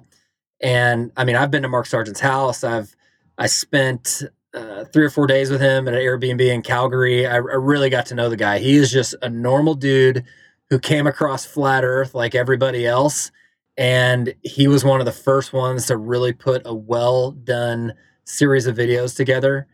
[0.62, 2.63] And I mean, I've been to Mark Sargent's house.
[2.63, 2.95] I've
[3.41, 4.21] I spent
[4.54, 7.25] uh, three or four days with him at an Airbnb in Calgary.
[7.25, 8.60] I, I really got to know the guy.
[8.60, 10.23] He is just a normal dude
[10.69, 13.32] who came across flat Earth like everybody else,
[13.77, 17.93] and he was one of the first ones to really put a well done
[18.25, 19.65] series of videos together.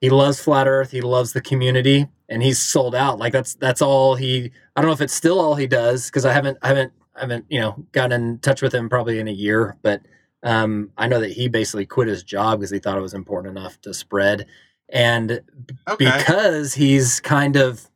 [0.00, 0.90] He loves flat Earth.
[0.90, 3.18] He loves the community, and he's sold out.
[3.18, 4.50] Like that's that's all he.
[4.74, 7.20] I don't know if it's still all he does because I haven't I haven't I
[7.20, 10.00] haven't you know gotten in touch with him probably in a year, but
[10.42, 13.56] um, I know that he basically quit his job because he thought it was important
[13.56, 14.46] enough to spread.
[14.88, 15.42] And
[15.88, 16.04] Okay.
[16.04, 17.88] because he's kind of,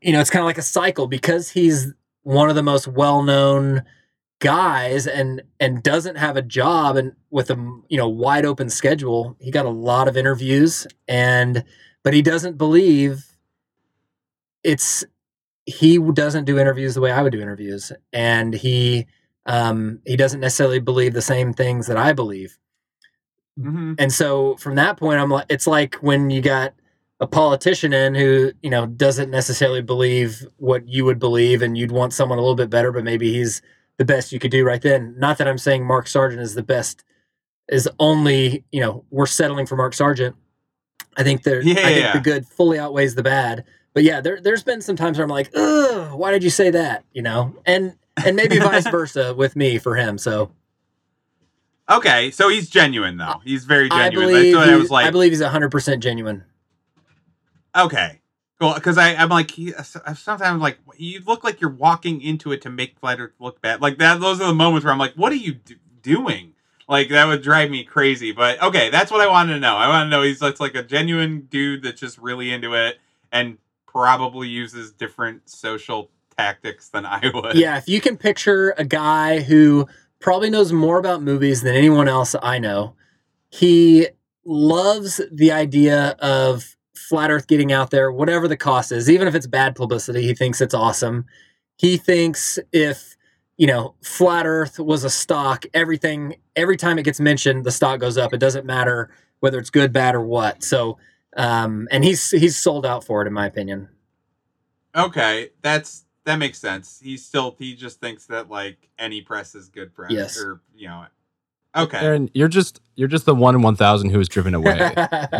[0.00, 3.22] you know, it's kind of like a cycle because he's one of the most well
[3.22, 3.82] known
[4.40, 7.56] guys and and doesn't have a job and with a
[7.88, 11.64] you know wide open schedule he got a lot of interviews and
[12.02, 13.24] but he doesn't believe
[14.62, 15.04] it's
[15.66, 19.06] he doesn't do interviews the way I would do interviews and he
[19.46, 22.58] um, he doesn't necessarily believe the same things that I believe.
[23.58, 23.96] Mhm.
[23.98, 26.74] And so from that point, I'm like, it's like when you got
[27.20, 31.92] a politician in who, you know, doesn't necessarily believe what you would believe and you'd
[31.92, 33.62] want someone a little bit better, but maybe he's
[33.98, 35.14] the best you could do right then.
[35.18, 37.04] Not that I'm saying Mark Sargent is the best,
[37.68, 40.34] is only, you know, we're settling for Mark Sargent.
[41.16, 42.12] I think there, Yeah, I think yeah.
[42.12, 43.64] the good fully outweighs the bad.
[43.92, 46.70] But yeah, there, there's been some times where I'm like, ugh, why did you say
[46.70, 47.04] that?
[47.12, 50.18] You know, and and maybe vice versa with me for him.
[50.18, 50.50] So
[51.88, 53.40] Okay, so he's genuine though.
[53.44, 54.28] He's very I genuine.
[54.28, 55.06] believe, That's what I was like.
[55.06, 56.44] I believe he's 100% genuine.
[57.76, 58.20] Okay.
[58.60, 58.74] Cool.
[58.74, 62.62] Because I I'm like he, uh, sometimes like you look like you're walking into it
[62.62, 63.82] to make Flat Earth look bad.
[63.82, 64.20] Like that.
[64.20, 66.52] Those are the moments where I'm like, what are you do- doing?
[66.88, 68.32] Like that would drive me crazy.
[68.32, 69.76] But okay, that's what I wanted to know.
[69.76, 72.98] I want to know he's it's like a genuine dude that's just really into it
[73.32, 77.56] and probably uses different social tactics than I would.
[77.56, 79.86] Yeah, if you can picture a guy who
[80.20, 82.94] probably knows more about movies than anyone else I know,
[83.50, 84.08] he
[84.44, 89.34] loves the idea of flat earth getting out there whatever the cost is even if
[89.34, 91.26] it's bad publicity he thinks it's awesome.
[91.76, 93.16] He thinks if
[93.56, 98.00] you know flat earth was a stock everything every time it gets mentioned the stock
[98.00, 98.32] goes up.
[98.32, 100.62] It doesn't matter whether it's good bad or what.
[100.62, 100.98] So
[101.36, 103.88] um and he's he's sold out for it in my opinion.
[104.96, 107.00] Okay, that's that makes sense.
[107.02, 110.10] He still he just thinks that like any press is good press.
[110.10, 110.40] Yes.
[110.40, 111.06] Or you know.
[111.76, 111.98] Okay.
[111.98, 114.76] Aaron, you're just you're just the one in one thousand who is driven away.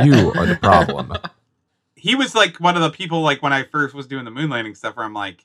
[0.05, 1.13] you are the problem.
[1.97, 4.51] he was like one of the people like when I first was doing the moon
[4.51, 5.45] landing stuff where I'm like,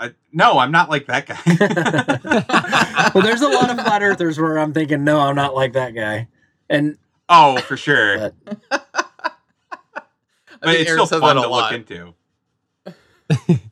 [0.00, 3.10] I, no, I'm not like that guy.
[3.14, 5.94] well, there's a lot of flat earthers where I'm thinking, no, I'm not like that
[5.94, 6.28] guy.
[6.70, 6.96] And
[7.28, 8.32] oh, for sure.
[8.70, 8.84] But-
[10.60, 11.72] But it's Aaron still fun to lot.
[11.72, 12.14] look
[13.48, 13.60] into.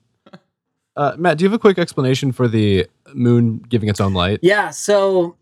[0.97, 4.39] Uh, Matt, do you have a quick explanation for the moon giving its own light?
[4.43, 5.37] yeah, so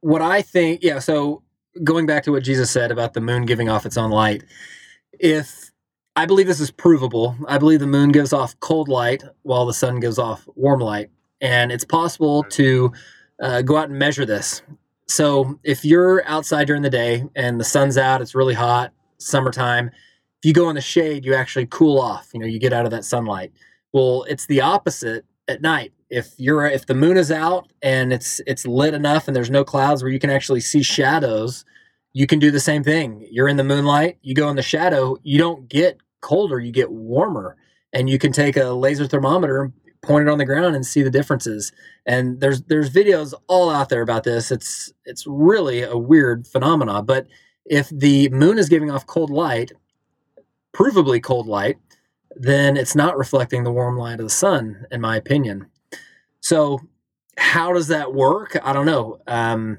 [0.00, 1.42] what I think, yeah, so
[1.84, 4.44] going back to what Jesus said about the moon giving off its own light,
[5.18, 5.70] if
[6.16, 9.74] I believe this is provable, I believe the moon gives off cold light while the
[9.74, 11.10] sun gives off warm light.
[11.40, 12.92] And it's possible to
[13.40, 14.62] uh, go out and measure this.
[15.06, 19.88] So if you're outside during the day and the sun's out, it's really hot, summertime,
[19.88, 22.30] if you go in the shade, you actually cool off.
[22.32, 23.52] You know, you get out of that sunlight.
[23.92, 25.92] Well, it's the opposite at night.
[26.10, 29.64] If you're if the moon is out and it's it's lit enough and there's no
[29.64, 31.64] clouds where you can actually see shadows,
[32.12, 33.26] you can do the same thing.
[33.30, 36.90] You're in the moonlight, you go in the shadow, you don't get colder, you get
[36.90, 37.56] warmer.
[37.92, 39.72] And you can take a laser thermometer,
[40.02, 41.72] point it on the ground and see the differences.
[42.06, 44.50] And there's there's videos all out there about this.
[44.50, 47.26] It's it's really a weird phenomena, but
[47.64, 49.72] if the moon is giving off cold light,
[50.74, 51.76] provably cold light,
[52.36, 55.66] then it's not reflecting the warm light of the sun, in my opinion.
[56.40, 56.80] So
[57.36, 58.56] how does that work?
[58.62, 59.20] I don't know.
[59.26, 59.78] Um,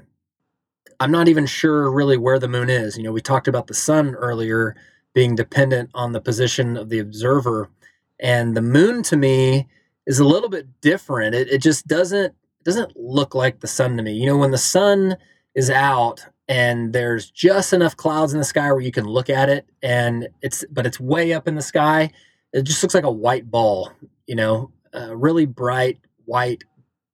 [0.98, 2.96] I'm not even sure really where the moon is.
[2.96, 4.76] You know, we talked about the sun earlier
[5.14, 7.70] being dependent on the position of the observer,
[8.18, 9.66] and the moon to me
[10.06, 11.34] is a little bit different.
[11.34, 14.12] It, it just doesn't it doesn't look like the sun to me.
[14.12, 15.16] You know, when the sun
[15.54, 19.48] is out and there's just enough clouds in the sky where you can look at
[19.48, 22.10] it, and it's but it's way up in the sky.
[22.52, 23.92] It just looks like a white ball.
[24.26, 26.64] You know, a really bright white,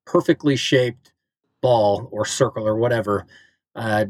[0.05, 1.12] perfectly shaped
[1.62, 3.27] ball or circle or whatever.
[3.75, 4.07] Uh,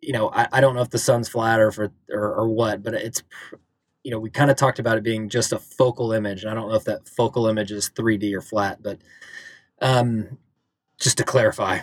[0.00, 2.82] you know, I, I don't know if the sun's flat or it, or, or what,
[2.82, 3.22] but it's
[4.02, 6.42] you know, we kind of talked about it being just a focal image.
[6.42, 8.98] And I don't know if that focal image is 3D or flat, but
[9.82, 10.38] um,
[10.98, 11.80] just to clarify,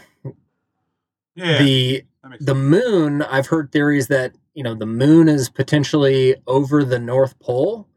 [1.36, 1.58] Yeah.
[1.60, 2.06] the
[2.40, 7.38] the moon, I've heard theories that you know the moon is potentially over the North
[7.40, 7.88] Pole,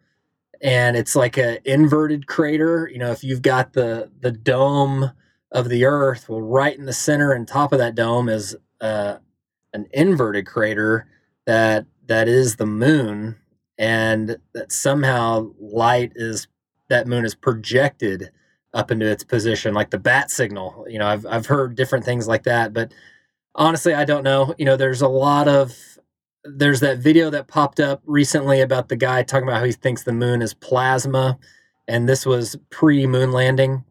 [0.62, 2.88] and it's like a inverted crater.
[2.92, 5.12] You know, if you've got the the dome
[5.52, 9.16] of the Earth, well, right in the center and top of that dome is uh,
[9.72, 11.06] an inverted crater
[11.46, 13.36] that that is the moon,
[13.78, 16.48] and that somehow light is
[16.88, 18.30] that moon is projected
[18.72, 20.86] up into its position, like the bat signal.
[20.88, 22.92] You know, I've I've heard different things like that, but
[23.54, 24.54] honestly, I don't know.
[24.58, 25.89] You know, there's a lot of
[26.44, 30.02] there's that video that popped up recently about the guy talking about how he thinks
[30.04, 31.38] the moon is plasma,
[31.88, 33.84] and this was pre moon landing,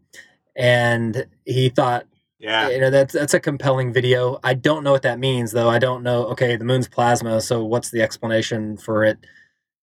[0.55, 2.05] and he thought
[2.39, 2.69] Yeah.
[2.69, 4.39] you know that's that's a compelling video.
[4.43, 5.69] I don't know what that means though.
[5.69, 6.25] I don't know.
[6.27, 9.17] Okay, the moon's plasma, so what's the explanation for it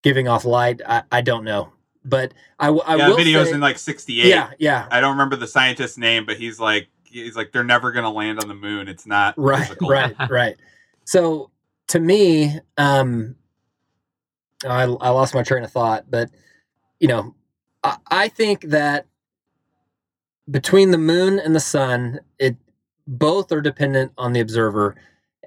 [0.03, 0.81] giving off light?
[0.87, 1.73] I, I don't know,
[2.05, 2.71] but I yeah,
[3.09, 4.27] will videos say, in like 68.
[4.27, 7.93] yeah, yeah, I don't remember the scientist's name, but he's like, he's like, they're never
[7.93, 8.89] gonna land on the moon.
[8.89, 9.89] It's not right physical.
[9.89, 10.57] right right
[11.05, 11.51] so
[11.89, 13.37] to me um
[14.65, 16.31] I, I lost my train of thought but
[17.01, 17.35] you know
[17.85, 19.07] I, I think that
[20.51, 22.57] between the moon and the sun it
[23.07, 24.97] both are dependent on the observer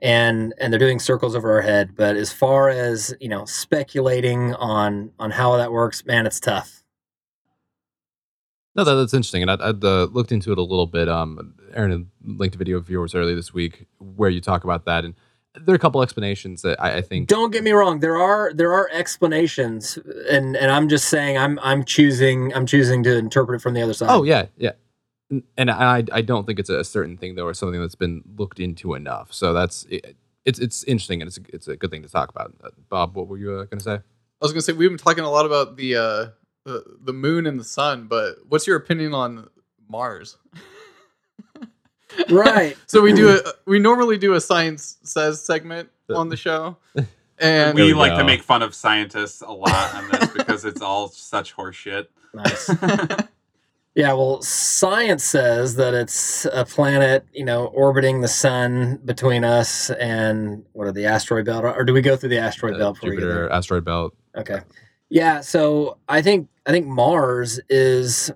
[0.02, 4.54] and and they're doing circles over our head but as far as you know speculating
[4.56, 6.84] on on how that works man it's tough
[8.76, 11.10] No, that, that's interesting, and I'd, I'd uh, looked into it a little bit.
[11.10, 15.04] Um, Aaron linked a video of yours earlier this week where you talk about that,
[15.04, 15.16] and
[15.66, 17.28] there are a couple explanations that I, I think.
[17.28, 19.98] don't get me wrong there are there are explanations
[20.30, 23.82] and and i'm just saying i'm i'm choosing i'm choosing to interpret it from the
[23.82, 24.72] other side Oh yeah, yeah,
[25.58, 28.60] and I I don't think it's a certain thing though, or something that's been looked
[28.60, 29.32] into enough.
[29.32, 32.30] So that's it, it's it's interesting, and it's a, it's a good thing to talk
[32.30, 32.54] about.
[32.64, 33.94] Uh, Bob, what were you uh, going to say?
[33.96, 34.02] I
[34.42, 36.26] was gonna say we've been talking a lot about the uh,
[36.66, 39.50] the the moon and the sun, but what's your opinion on
[39.88, 40.38] Mars?
[42.30, 46.78] right So we do a we normally do a science says segment on the show,
[47.40, 50.82] and we we like to make fun of scientists a lot on this because it's
[50.82, 52.08] all such horseshit.
[52.34, 52.70] nice
[53.96, 59.90] yeah well science says that it's a planet you know orbiting the sun between us
[59.92, 62.96] and what are the asteroid belt or do we go through the asteroid Uh, belt
[62.96, 63.22] before we get?
[63.24, 64.14] Jupiter, asteroid belt.
[64.36, 64.60] Okay.
[65.10, 68.32] Yeah, so I think I think Mars is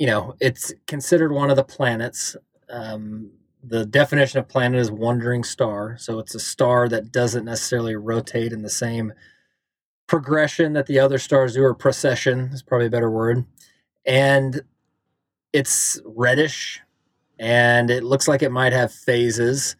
[0.00, 2.36] you know, it's considered one of the planets.
[2.70, 3.32] Um
[3.62, 8.54] the definition of planet is wandering star, so it's a star that doesn't necessarily rotate
[8.54, 9.12] in the same
[10.08, 13.44] progression that the other stars do or procession is probably a better word.
[14.06, 14.62] And
[15.52, 16.80] it's reddish
[17.38, 19.76] and it looks like it might have phases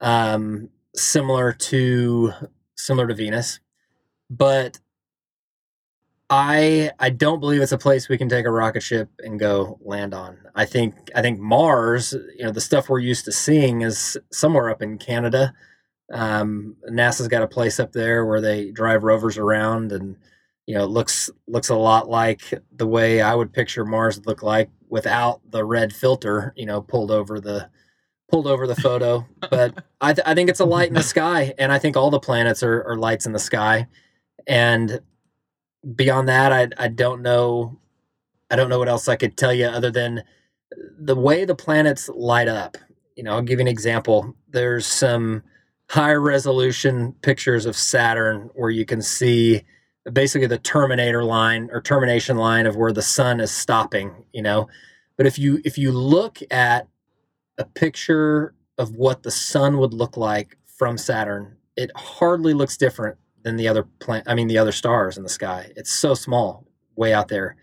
[0.00, 2.32] um similar to
[2.76, 3.60] similar to Venus
[4.30, 4.78] but
[6.34, 9.78] I I don't believe it's a place we can take a rocket ship and go
[9.82, 10.38] land on.
[10.54, 14.70] I think I think Mars, you know, the stuff we're used to seeing is somewhere
[14.70, 15.52] up in Canada.
[16.10, 20.16] Um, NASA's got a place up there where they drive rovers around, and
[20.66, 24.26] you know, it looks looks a lot like the way I would picture Mars would
[24.26, 27.68] look like without the red filter, you know, pulled over the
[28.30, 29.26] pulled over the photo.
[29.50, 32.08] but I, th- I think it's a light in the sky, and I think all
[32.08, 33.86] the planets are, are lights in the sky.
[34.46, 34.98] And
[35.94, 37.78] beyond that, I I don't know,
[38.50, 40.22] I don't know what else I could tell you other than
[40.98, 42.76] the way the planets light up.
[43.16, 44.34] You know, I'll give you an example.
[44.48, 45.42] There's some
[45.90, 49.62] high resolution pictures of Saturn where you can see
[50.12, 54.24] basically the terminator line or termination line of where the sun is stopping.
[54.32, 54.68] You know,
[55.16, 56.88] but if you if you look at
[57.58, 63.18] a picture of what the sun would look like from Saturn, it hardly looks different
[63.42, 64.26] than the other planet.
[64.26, 65.72] I mean, the other stars in the sky.
[65.76, 66.66] It's so small,
[66.96, 67.56] way out there.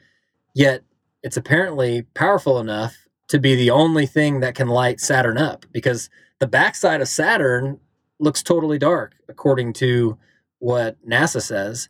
[0.53, 0.83] Yet
[1.23, 2.95] it's apparently powerful enough
[3.29, 6.09] to be the only thing that can light Saturn up because
[6.39, 7.79] the backside of Saturn
[8.19, 10.17] looks totally dark, according to
[10.59, 11.87] what NASA says.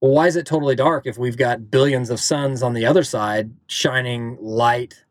[0.00, 3.02] Well, why is it totally dark if we've got billions of suns on the other
[3.02, 5.04] side shining light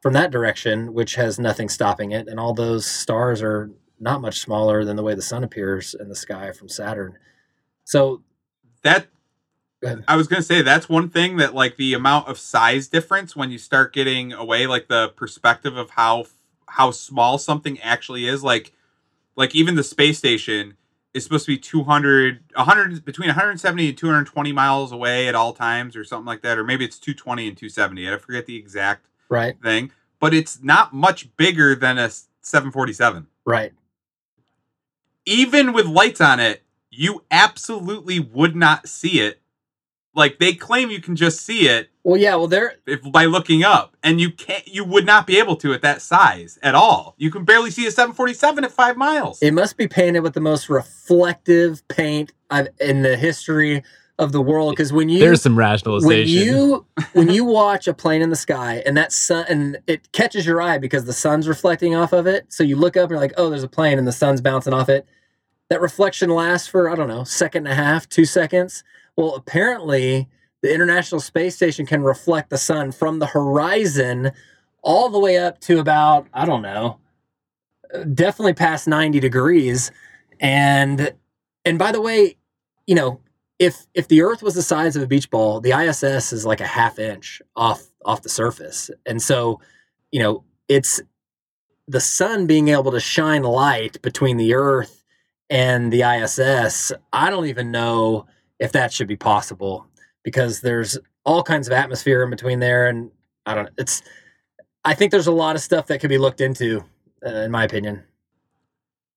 [0.00, 4.38] from that direction, which has nothing stopping it, and all those stars are not much
[4.40, 7.16] smaller than the way the sun appears in the sky from Saturn.
[7.84, 8.22] So
[8.82, 9.08] that
[10.06, 13.50] I was gonna say that's one thing that like the amount of size difference when
[13.50, 16.24] you start getting away like the perspective of how
[16.68, 18.72] how small something actually is like
[19.36, 20.76] like even the space station
[21.12, 25.96] is supposed to be 200 100 between 170 and 220 miles away at all times
[25.96, 29.60] or something like that or maybe it's 220 and 270 I forget the exact right,
[29.62, 32.10] thing but it's not much bigger than a
[32.40, 33.72] 747 right.
[35.26, 36.63] even with lights on it,
[36.96, 39.40] you absolutely would not see it.
[40.14, 42.36] Like they claim you can just see it Well, yeah.
[42.36, 42.76] Well, there.
[42.86, 44.66] if by looking up, and you can't.
[44.68, 47.14] You would not be able to at that size at all.
[47.18, 49.42] You can barely see a 747 at five miles.
[49.42, 53.82] It must be painted with the most reflective paint I've in the history
[54.18, 54.72] of the world.
[54.72, 56.56] Because when you There's some rationalization when rationalization.
[56.56, 60.46] you when you watch a plane in the sky and that sun and it catches
[60.46, 63.18] your eye because the sun's reflecting off of it, so you look up and you're
[63.20, 65.06] like, oh, there's a plane and the sun's bouncing off it.
[65.70, 68.84] That reflection lasts for I don't know, second and a half, two seconds.
[69.16, 70.28] Well, apparently
[70.62, 74.32] the International Space Station can reflect the sun from the horizon
[74.82, 76.98] all the way up to about I don't know,
[78.14, 79.90] definitely past 90 degrees.
[80.40, 81.12] And
[81.64, 82.36] and by the way,
[82.86, 83.20] you know,
[83.58, 86.60] if if the Earth was the size of a beach ball, the ISS is like
[86.60, 89.60] a half inch off off the surface, and so
[90.10, 91.00] you know it's
[91.86, 95.03] the sun being able to shine light between the Earth
[95.50, 96.92] and the ISS.
[97.12, 98.26] I don't even know
[98.58, 99.86] if that should be possible
[100.22, 103.10] because there's all kinds of atmosphere in between there, and
[103.46, 103.70] I don't.
[103.78, 104.02] It's
[104.84, 106.84] I think there's a lot of stuff that could be looked into,
[107.24, 108.04] uh, in my opinion.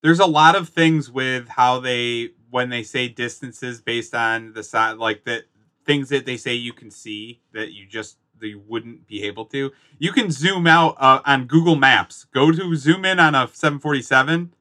[0.01, 4.63] There's a lot of things with how they when they say distances based on the
[4.63, 5.43] size, like that
[5.86, 9.45] things that they say you can see that you just that you wouldn't be able
[9.45, 9.71] to.
[9.97, 12.25] You can zoom out uh, on Google Maps.
[12.25, 14.53] Go to zoom in on a 747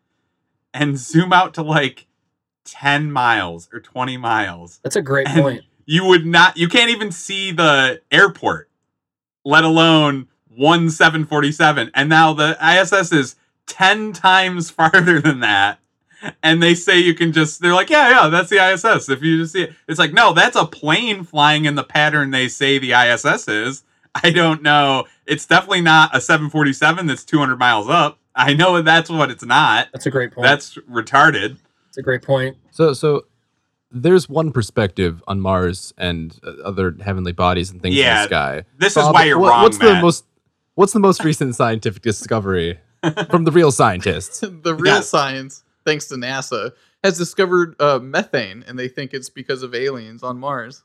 [0.76, 2.06] and zoom out to like
[2.64, 4.78] 10 miles or 20 miles.
[4.82, 5.64] That's a great point.
[5.86, 8.68] You would not you can't even see the airport,
[9.44, 11.90] let alone one 747.
[11.94, 15.78] And now the ISS is 10 times farther than that.
[16.42, 19.08] And they say you can just they're like, yeah, yeah, that's the ISS.
[19.08, 19.74] If you just see it.
[19.86, 23.84] It's like, no, that's a plane flying in the pattern they say the ISS is.
[24.14, 25.04] I don't know.
[25.26, 28.18] It's definitely not a 747 that's 200 miles up.
[28.36, 29.88] I know that's what it's not.
[29.92, 30.44] That's a great point.
[30.46, 31.58] That's retarded.
[31.86, 32.56] That's a great point.
[32.70, 33.24] So, so
[33.90, 38.64] there's one perspective on Mars and uh, other heavenly bodies and things in the sky.
[38.78, 39.96] This is why you're what- wrong, What's Matt.
[39.96, 40.24] the most
[40.74, 42.78] What's the most recent scientific discovery
[43.30, 44.40] from the real scientists?
[44.62, 45.08] the real Yes.
[45.08, 46.72] science, thanks to NASA,
[47.02, 50.82] has discovered uh, methane, and they think it's because of aliens on Mars.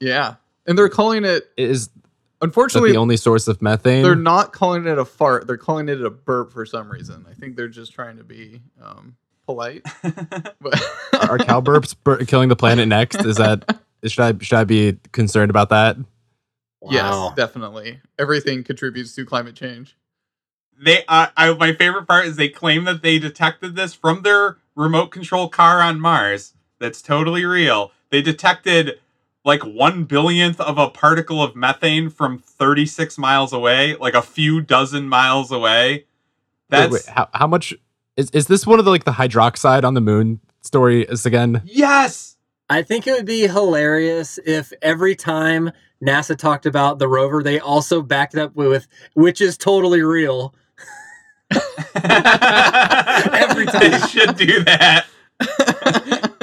[0.00, 0.34] Yeah,
[0.66, 1.44] and they're calling it.
[1.56, 2.03] Is that
[2.44, 4.02] Unfortunately, the only source of methane?
[4.02, 5.46] they're not calling it a fart.
[5.46, 7.26] They're calling it a burp for some reason.
[7.28, 9.16] I think they're just trying to be um,
[9.46, 9.82] polite.
[10.60, 10.80] But
[11.28, 13.24] Are cow burps bur- killing the planet next?
[13.24, 15.96] Is that should I should I be concerned about that?
[16.80, 16.90] Wow.
[16.90, 18.00] yes, definitely.
[18.18, 19.96] Everything contributes to climate change.
[20.78, 24.58] they uh, I, my favorite part is they claim that they detected this from their
[24.76, 26.54] remote control car on Mars.
[26.78, 27.92] That's totally real.
[28.10, 29.00] They detected
[29.44, 34.60] like one billionth of a particle of methane from 36 miles away, like a few
[34.60, 35.92] dozen miles away.
[35.92, 36.06] Wait,
[36.70, 37.74] That's wait, how, how much
[38.16, 41.62] is is this one of the like the hydroxide on the moon story is again?
[41.64, 42.30] yes.
[42.70, 45.70] I think it would be hilarious if every time
[46.02, 50.54] NASA talked about the rover, they also backed it up with, which is totally real.
[51.94, 53.80] Every time.
[53.80, 55.04] they should do that.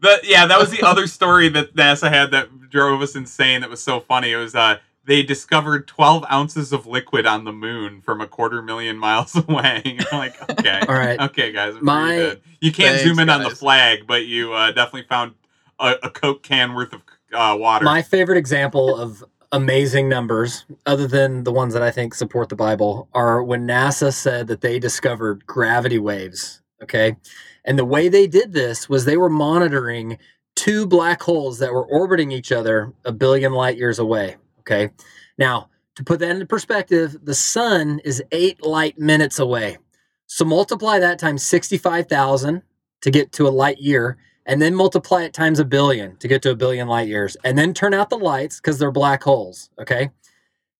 [0.00, 3.60] But yeah, that was the other story that NASA had that drove us insane.
[3.60, 4.32] That was so funny.
[4.32, 8.62] It was uh, they discovered 12 ounces of liquid on the moon from a quarter
[8.62, 9.82] million miles away.
[9.84, 11.20] You're like, okay, All right.
[11.20, 12.42] okay, guys, I'm My- good.
[12.60, 15.34] You can't Thanks, zoom in on the flag, but you uh, definitely found
[15.78, 17.00] a, a Coke can worth of
[17.32, 17.84] uh, water.
[17.86, 22.56] My favorite example of amazing numbers, other than the ones that I think support the
[22.56, 26.60] Bible, are when NASA said that they discovered gravity waves.
[26.82, 27.16] Okay.
[27.64, 30.18] And the way they did this was they were monitoring
[30.56, 34.36] two black holes that were orbiting each other a billion light years away.
[34.60, 34.90] Okay.
[35.38, 39.78] Now, to put that into perspective, the sun is eight light minutes away.
[40.26, 42.62] So multiply that times 65,000
[43.02, 46.42] to get to a light year, and then multiply it times a billion to get
[46.42, 49.70] to a billion light years, and then turn out the lights because they're black holes.
[49.80, 50.10] Okay.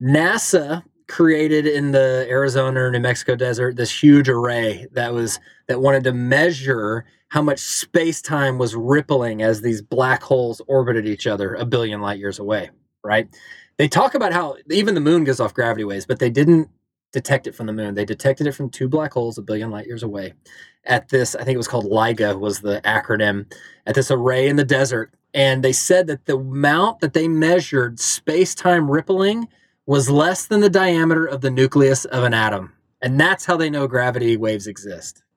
[0.02, 5.80] NASA created in the Arizona or New Mexico desert this huge array that was that
[5.80, 11.26] wanted to measure how much space time was rippling as these black holes orbited each
[11.26, 12.70] other a billion light years away.
[13.04, 13.28] right?
[13.78, 16.68] They talk about how even the moon gives off gravity waves, but they didn't
[17.12, 17.94] detect it from the moon.
[17.94, 20.34] They detected it from two black holes a billion light years away.
[20.84, 23.52] At this, I think it was called LIGO was the acronym.
[23.86, 28.00] At this array in the desert, and they said that the amount that they measured
[28.00, 29.48] space-time rippling
[29.90, 32.72] was less than the diameter of the nucleus of an atom.
[33.02, 35.24] And that's how they know gravity waves exist.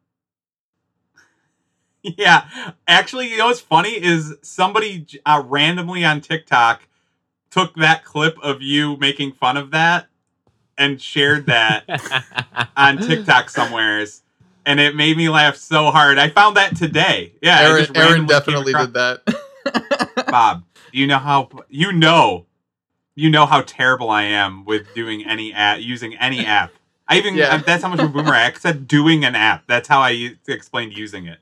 [2.17, 2.49] Yeah,
[2.85, 6.81] actually, you know what's funny is somebody uh, randomly on TikTok
[7.49, 10.07] took that clip of you making fun of that
[10.77, 11.85] and shared that
[12.75, 14.21] on TikTok somewheres,
[14.65, 16.17] and it made me laugh so hard.
[16.17, 17.31] I found that today.
[17.41, 20.25] Yeah, I Aaron, just Aaron randomly definitely did that.
[20.27, 22.47] Bob, you know how you know
[23.15, 26.71] you know how terrible I am with doing any app using any app.
[27.07, 27.57] I even Yeah.
[27.57, 29.63] that's how much of a boomer I said doing an app.
[29.67, 31.39] That's how I explained using it.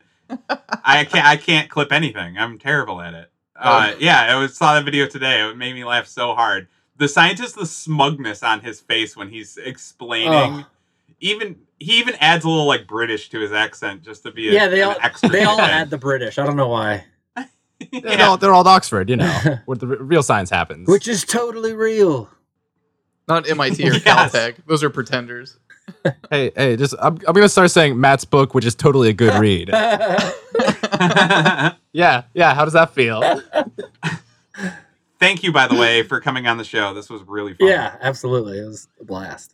[0.84, 2.38] I can't I can't clip anything.
[2.38, 3.30] I'm terrible at it.
[3.55, 5.47] Uh, yeah, I was, saw that video today.
[5.47, 6.67] It made me laugh so hard.
[6.97, 10.65] The scientist, the smugness on his face when he's explaining, Oh.
[11.19, 14.53] even he even adds a little like British to his accent just to be a,
[14.53, 16.39] Yeah, they an all they all add the British.
[16.39, 17.05] I don't know why.
[17.91, 18.27] They're, Yeah.
[18.27, 19.27] all, they're all at Oxford, you know,
[19.65, 20.88] where the r- real science happens.
[20.88, 22.29] Which is totally real.
[23.27, 24.03] Not MIT or Yes.
[24.03, 24.55] Caltech.
[24.67, 25.57] Those are pretenders.
[26.29, 29.34] hey, hey, just I'm, I'm gonna start saying Matt's book, which is totally a good
[29.39, 29.69] read.
[31.93, 32.53] yeah, yeah.
[32.53, 33.41] How does that feel?
[35.19, 36.93] Thank you, by the way, for coming on the show.
[36.93, 37.67] This was really fun.
[37.67, 38.59] yeah, absolutely.
[38.59, 39.53] It was a blast.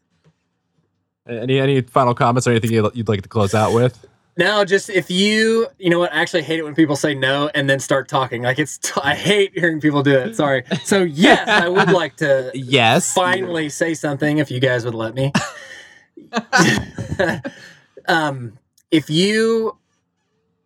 [1.28, 4.05] Any any final comments or anything you'd, you'd like to close out with?
[4.38, 6.13] No, just if you, you know what?
[6.13, 8.43] I actually hate it when people say no and then start talking.
[8.43, 10.35] Like it's, t- I hate hearing people do it.
[10.35, 10.63] Sorry.
[10.83, 13.13] So yes, I would like to Yes.
[13.13, 15.31] finally say something if you guys would let me.
[18.07, 18.57] um,
[18.91, 19.77] if you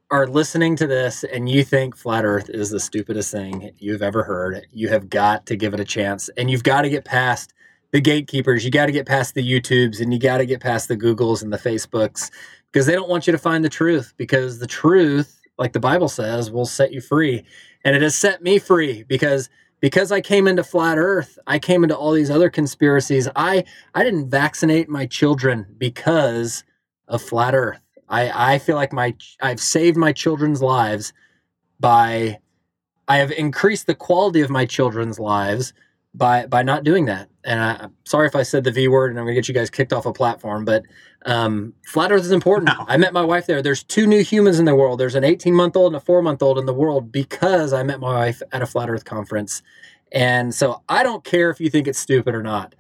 [0.10, 4.24] are listening to this and you think flat earth is the stupidest thing you've ever
[4.24, 7.54] heard, you have got to give it a chance and you've got to get past
[7.92, 8.64] the gatekeepers.
[8.66, 11.42] You got to get past the YouTubes and you got to get past the Googles
[11.42, 12.30] and the Facebooks
[12.72, 16.08] because they don't want you to find the truth because the truth, like the Bible
[16.08, 17.44] says, will set you free.
[17.84, 19.50] And it has set me free because
[19.80, 23.28] because I came into flat earth, I came into all these other conspiracies.
[23.36, 23.64] I
[23.96, 26.64] I didn't vaccinate my children because
[27.08, 27.82] of flat earth.
[28.08, 31.14] I I feel like my I've saved my children's lives
[31.80, 32.40] by
[33.08, 35.74] I have increased the quality of my children's lives
[36.14, 37.30] by by not doing that.
[37.44, 39.54] And I, I'm sorry if I said the V word and I'm gonna get you
[39.54, 40.84] guys kicked off a platform, but
[41.26, 42.68] um, flat Earth is important.
[42.68, 42.86] No.
[42.88, 43.62] I met my wife there.
[43.62, 45.00] There's two new humans in the world.
[45.00, 47.84] There's an 18 month old and a four month old in the world because I
[47.84, 49.62] met my wife at a flat Earth conference.
[50.12, 52.76] And so I don't care if you think it's stupid or not,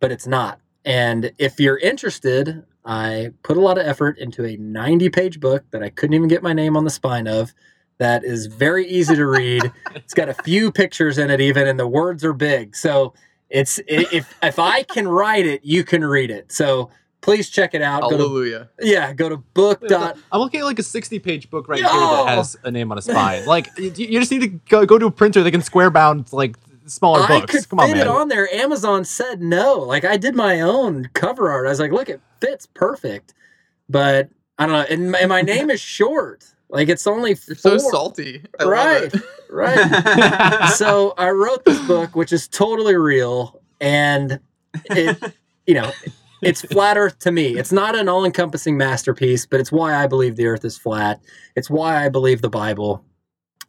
[0.00, 0.60] but it's not.
[0.84, 5.64] And if you're interested, I put a lot of effort into a 90 page book
[5.70, 7.54] that I couldn't even get my name on the spine of.
[7.98, 9.70] That is very easy to read.
[9.94, 12.76] it's got a few pictures in it, even, and the words are big.
[12.76, 13.14] So
[13.48, 16.50] it's if if I can write it, you can read it.
[16.50, 16.90] So
[17.24, 18.02] please check it out.
[18.02, 18.68] Go to, Hallelujah.
[18.80, 20.16] yeah, go to book dot.
[20.30, 21.88] I'm looking at like a 60 page book right Yo!
[21.88, 23.44] here that has a name on a spine.
[23.46, 26.32] Like you, you just need to go, go to a printer that can square bound
[26.32, 26.56] like
[26.86, 27.52] smaller I books.
[27.52, 28.06] could Come on, fit man.
[28.06, 28.52] it on there.
[28.54, 29.78] Amazon said no.
[29.78, 31.66] Like I did my own cover art.
[31.66, 33.32] I was like, look, it fits perfect.
[33.88, 34.86] But I don't know.
[34.94, 36.44] And my, and my name is short.
[36.68, 38.42] Like it's only You're so salty.
[38.60, 39.14] I love Right.
[39.14, 39.22] it.
[39.50, 40.68] Right.
[40.74, 44.40] so I wrote this book, which is totally real, and
[44.86, 45.32] it,
[45.66, 45.92] you know,
[46.44, 47.56] it's flat Earth to me.
[47.58, 51.20] It's not an all-encompassing masterpiece, but it's why I believe the Earth is flat.
[51.56, 53.04] It's why I believe the Bible,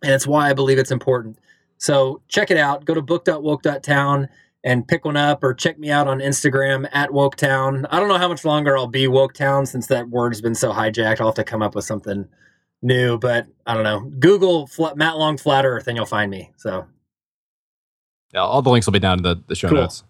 [0.03, 1.39] and it's why I believe it's important.
[1.77, 2.85] So check it out.
[2.85, 4.29] Go to book.woke.town
[4.63, 7.85] and pick one up, or check me out on Instagram at Woketown.
[7.91, 11.19] I don't know how much longer I'll be Woketown since that word's been so hijacked.
[11.19, 12.27] I'll have to come up with something
[12.81, 14.09] new, but I don't know.
[14.19, 16.51] Google flat, Matt Long Flat Earth and you'll find me.
[16.57, 16.87] So
[18.33, 19.81] Yeah, all the links will be down in the, the show Cool.
[19.81, 20.03] notes.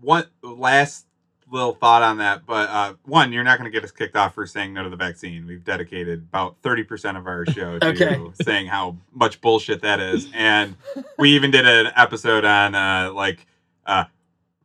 [0.00, 1.06] one last
[1.52, 4.34] little thought on that, but uh, one, you're not going to get us kicked off
[4.34, 5.46] for saying no to the vaccine.
[5.46, 8.18] We've dedicated about 30% of our show to Okay.
[8.42, 10.28] saying how much bullshit that is.
[10.34, 10.76] And
[11.18, 13.46] we even did an episode on uh, like
[13.84, 14.04] uh,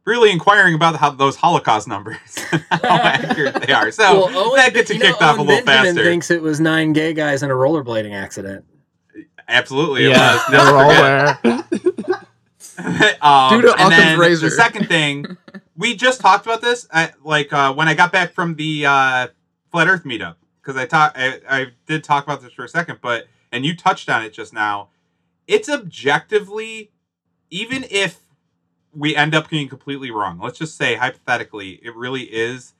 [0.05, 2.17] really inquiring about how those Holocaust numbers,
[2.71, 3.91] how accurate they are.
[3.91, 6.03] So Well, Owen- that gets you you know, kicked off a little Benjamin faster.
[6.09, 8.63] thinks it was nine gay guys in a rollerblading accident.
[9.49, 10.05] Absolutely.
[10.05, 10.45] It Yeah, was.
[10.47, 11.85] they Never were all forget.
[12.05, 13.17] aware.
[13.21, 14.45] um, Due to and Occam's then razor.
[14.49, 15.37] The second thing,
[15.77, 16.87] we just talked about this.
[16.91, 19.27] I, like uh, when I got back from the uh,
[19.71, 22.99] flat Earth meetup, because I talked, I, I did talk about this for a second,
[23.01, 24.89] but and you touched on it just now.
[25.47, 26.91] It's objectively,
[27.49, 28.19] even if
[28.93, 30.39] we end up being completely wrong.
[30.39, 32.73] Let's just say hypothetically, it really is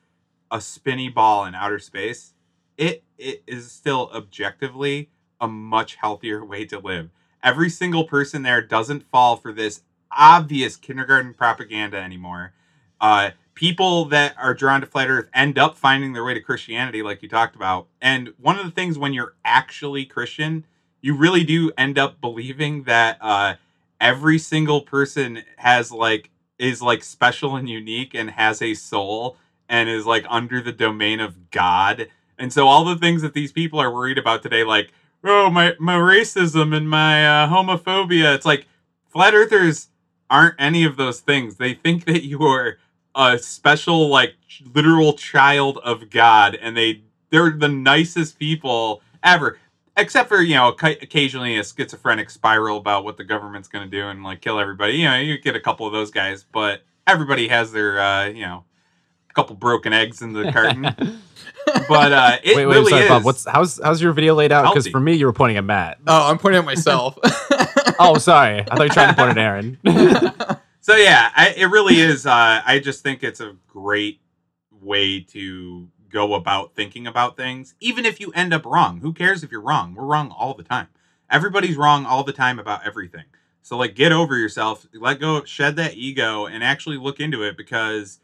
[0.50, 2.34] a spinny ball in outer space.
[2.76, 7.10] It it is still objectively a much healthier way to live.
[7.42, 12.52] Every single person there doesn't fall for this obvious kindergarten propaganda anymore.
[13.00, 17.02] Uh, people that are drawn to flat Earth end up finding their way to Christianity,
[17.02, 17.88] like you talked about.
[18.00, 20.64] And one of the things when you're actually Christian,
[21.00, 23.54] you really do end up believing that uh,
[24.00, 29.36] every single person has like is like special and unique and has a soul
[29.68, 32.08] and is like under the domain of God.
[32.38, 34.92] And so all the things that these people are worried about today, like
[35.24, 38.66] oh my my racism and my uh, homophobia, it's like
[39.08, 39.88] flat earthers
[40.30, 41.56] aren't any of those things.
[41.56, 42.78] They think that you are
[43.18, 44.34] a special like
[44.74, 49.58] literal child of God and they they're the nicest people ever
[49.96, 54.08] except for you know occasionally a schizophrenic spiral about what the government's going to do
[54.08, 57.48] and like kill everybody you know you get a couple of those guys but everybody
[57.48, 58.64] has their uh you know
[59.28, 60.82] a couple broken eggs in the carton
[61.88, 63.24] but uh it wait, wait, really sorry, is Bob.
[63.24, 64.72] What's how's how's your video laid out?
[64.72, 65.98] Because for me, you were pointing at Matt.
[66.06, 67.18] Oh, I'm pointing at myself.
[67.98, 68.60] Oh, sorry.
[68.60, 69.78] I thought you were trying to point at Aaron.
[70.88, 72.24] So yeah, I, it really is.
[72.24, 74.22] Uh, I just think it's a great
[74.70, 77.74] way to go about thinking about things.
[77.78, 79.94] Even if you end up wrong, who cares if you're wrong?
[79.94, 80.86] We're wrong all the time.
[81.30, 83.24] Everybody's wrong all the time about everything.
[83.60, 87.58] So like, get over yourself, let go, shed that ego, and actually look into it
[87.58, 88.18] because,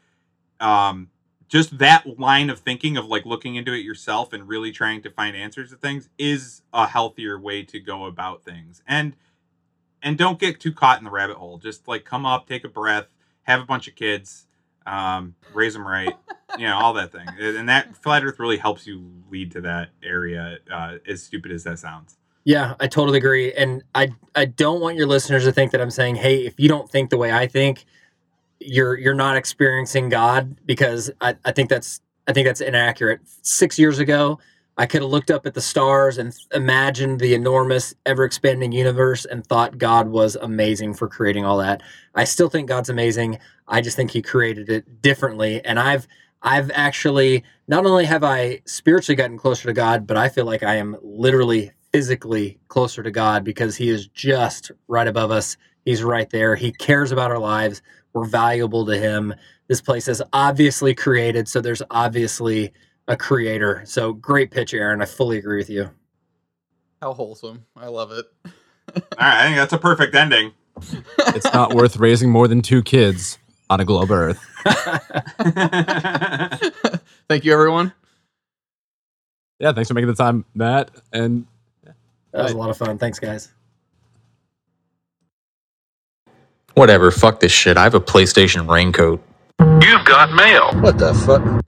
[0.59, 1.09] um,
[1.47, 5.11] just that line of thinking of like looking into it yourself and really trying to
[5.11, 8.81] find answers to things is a healthier way to go about things.
[8.87, 9.15] And
[10.05, 11.57] and don't get too caught in the rabbit hole.
[11.57, 13.07] Just like come up, take a breath,
[13.43, 14.45] have a bunch of kids,
[14.85, 16.15] um, raise them right,
[16.57, 17.27] you know, all that thing.
[17.39, 20.59] And that flat Earth really helps you lead to that area.
[20.71, 22.17] Uh, as stupid as that sounds.
[22.45, 23.51] Yeah, I totally agree.
[23.53, 26.69] And I I don't want your listeners to think that I'm saying, hey, if you
[26.69, 27.85] don't think the way I think,
[28.59, 33.21] you're you're not experiencing God because I, I think that's I think that's inaccurate.
[33.41, 34.37] Six years ago,
[34.77, 39.23] I could have looked up at the stars and imagined the enormous, ever expanding universe
[39.23, 41.81] and thought God was amazing for creating all that.
[42.13, 43.39] I still think God's amazing.
[43.67, 45.63] I just think he created it differently.
[45.63, 46.07] And I've
[46.41, 50.61] I've actually not only have I spiritually gotten closer to God, but I feel like
[50.61, 55.57] I am literally physically closer to God because he is just right above us.
[55.85, 56.55] He's right there.
[56.55, 57.81] He cares about our lives.
[58.13, 59.33] We're valuable to him.
[59.67, 62.73] This place is obviously created, so there's obviously
[63.07, 63.81] a creator.
[63.85, 65.01] So great pitch, Aaron.
[65.01, 65.89] I fully agree with you.
[67.01, 67.65] How wholesome.
[67.75, 68.25] I love it.
[68.45, 68.51] All
[69.19, 70.53] right, I think that's a perfect ending.
[71.19, 73.37] it's not worth raising more than two kids
[73.69, 74.39] on a globe Earth.
[77.27, 77.93] Thank you, everyone.
[79.59, 80.91] Yeah, thanks for making the time, Matt.
[81.13, 81.45] And
[82.31, 82.97] That was a lot of fun.
[82.97, 83.51] Thanks, guys.
[86.73, 87.77] Whatever, fuck this shit.
[87.77, 89.23] I have a PlayStation raincoat.
[89.61, 90.73] You've got mail.
[90.81, 91.63] What the fuck?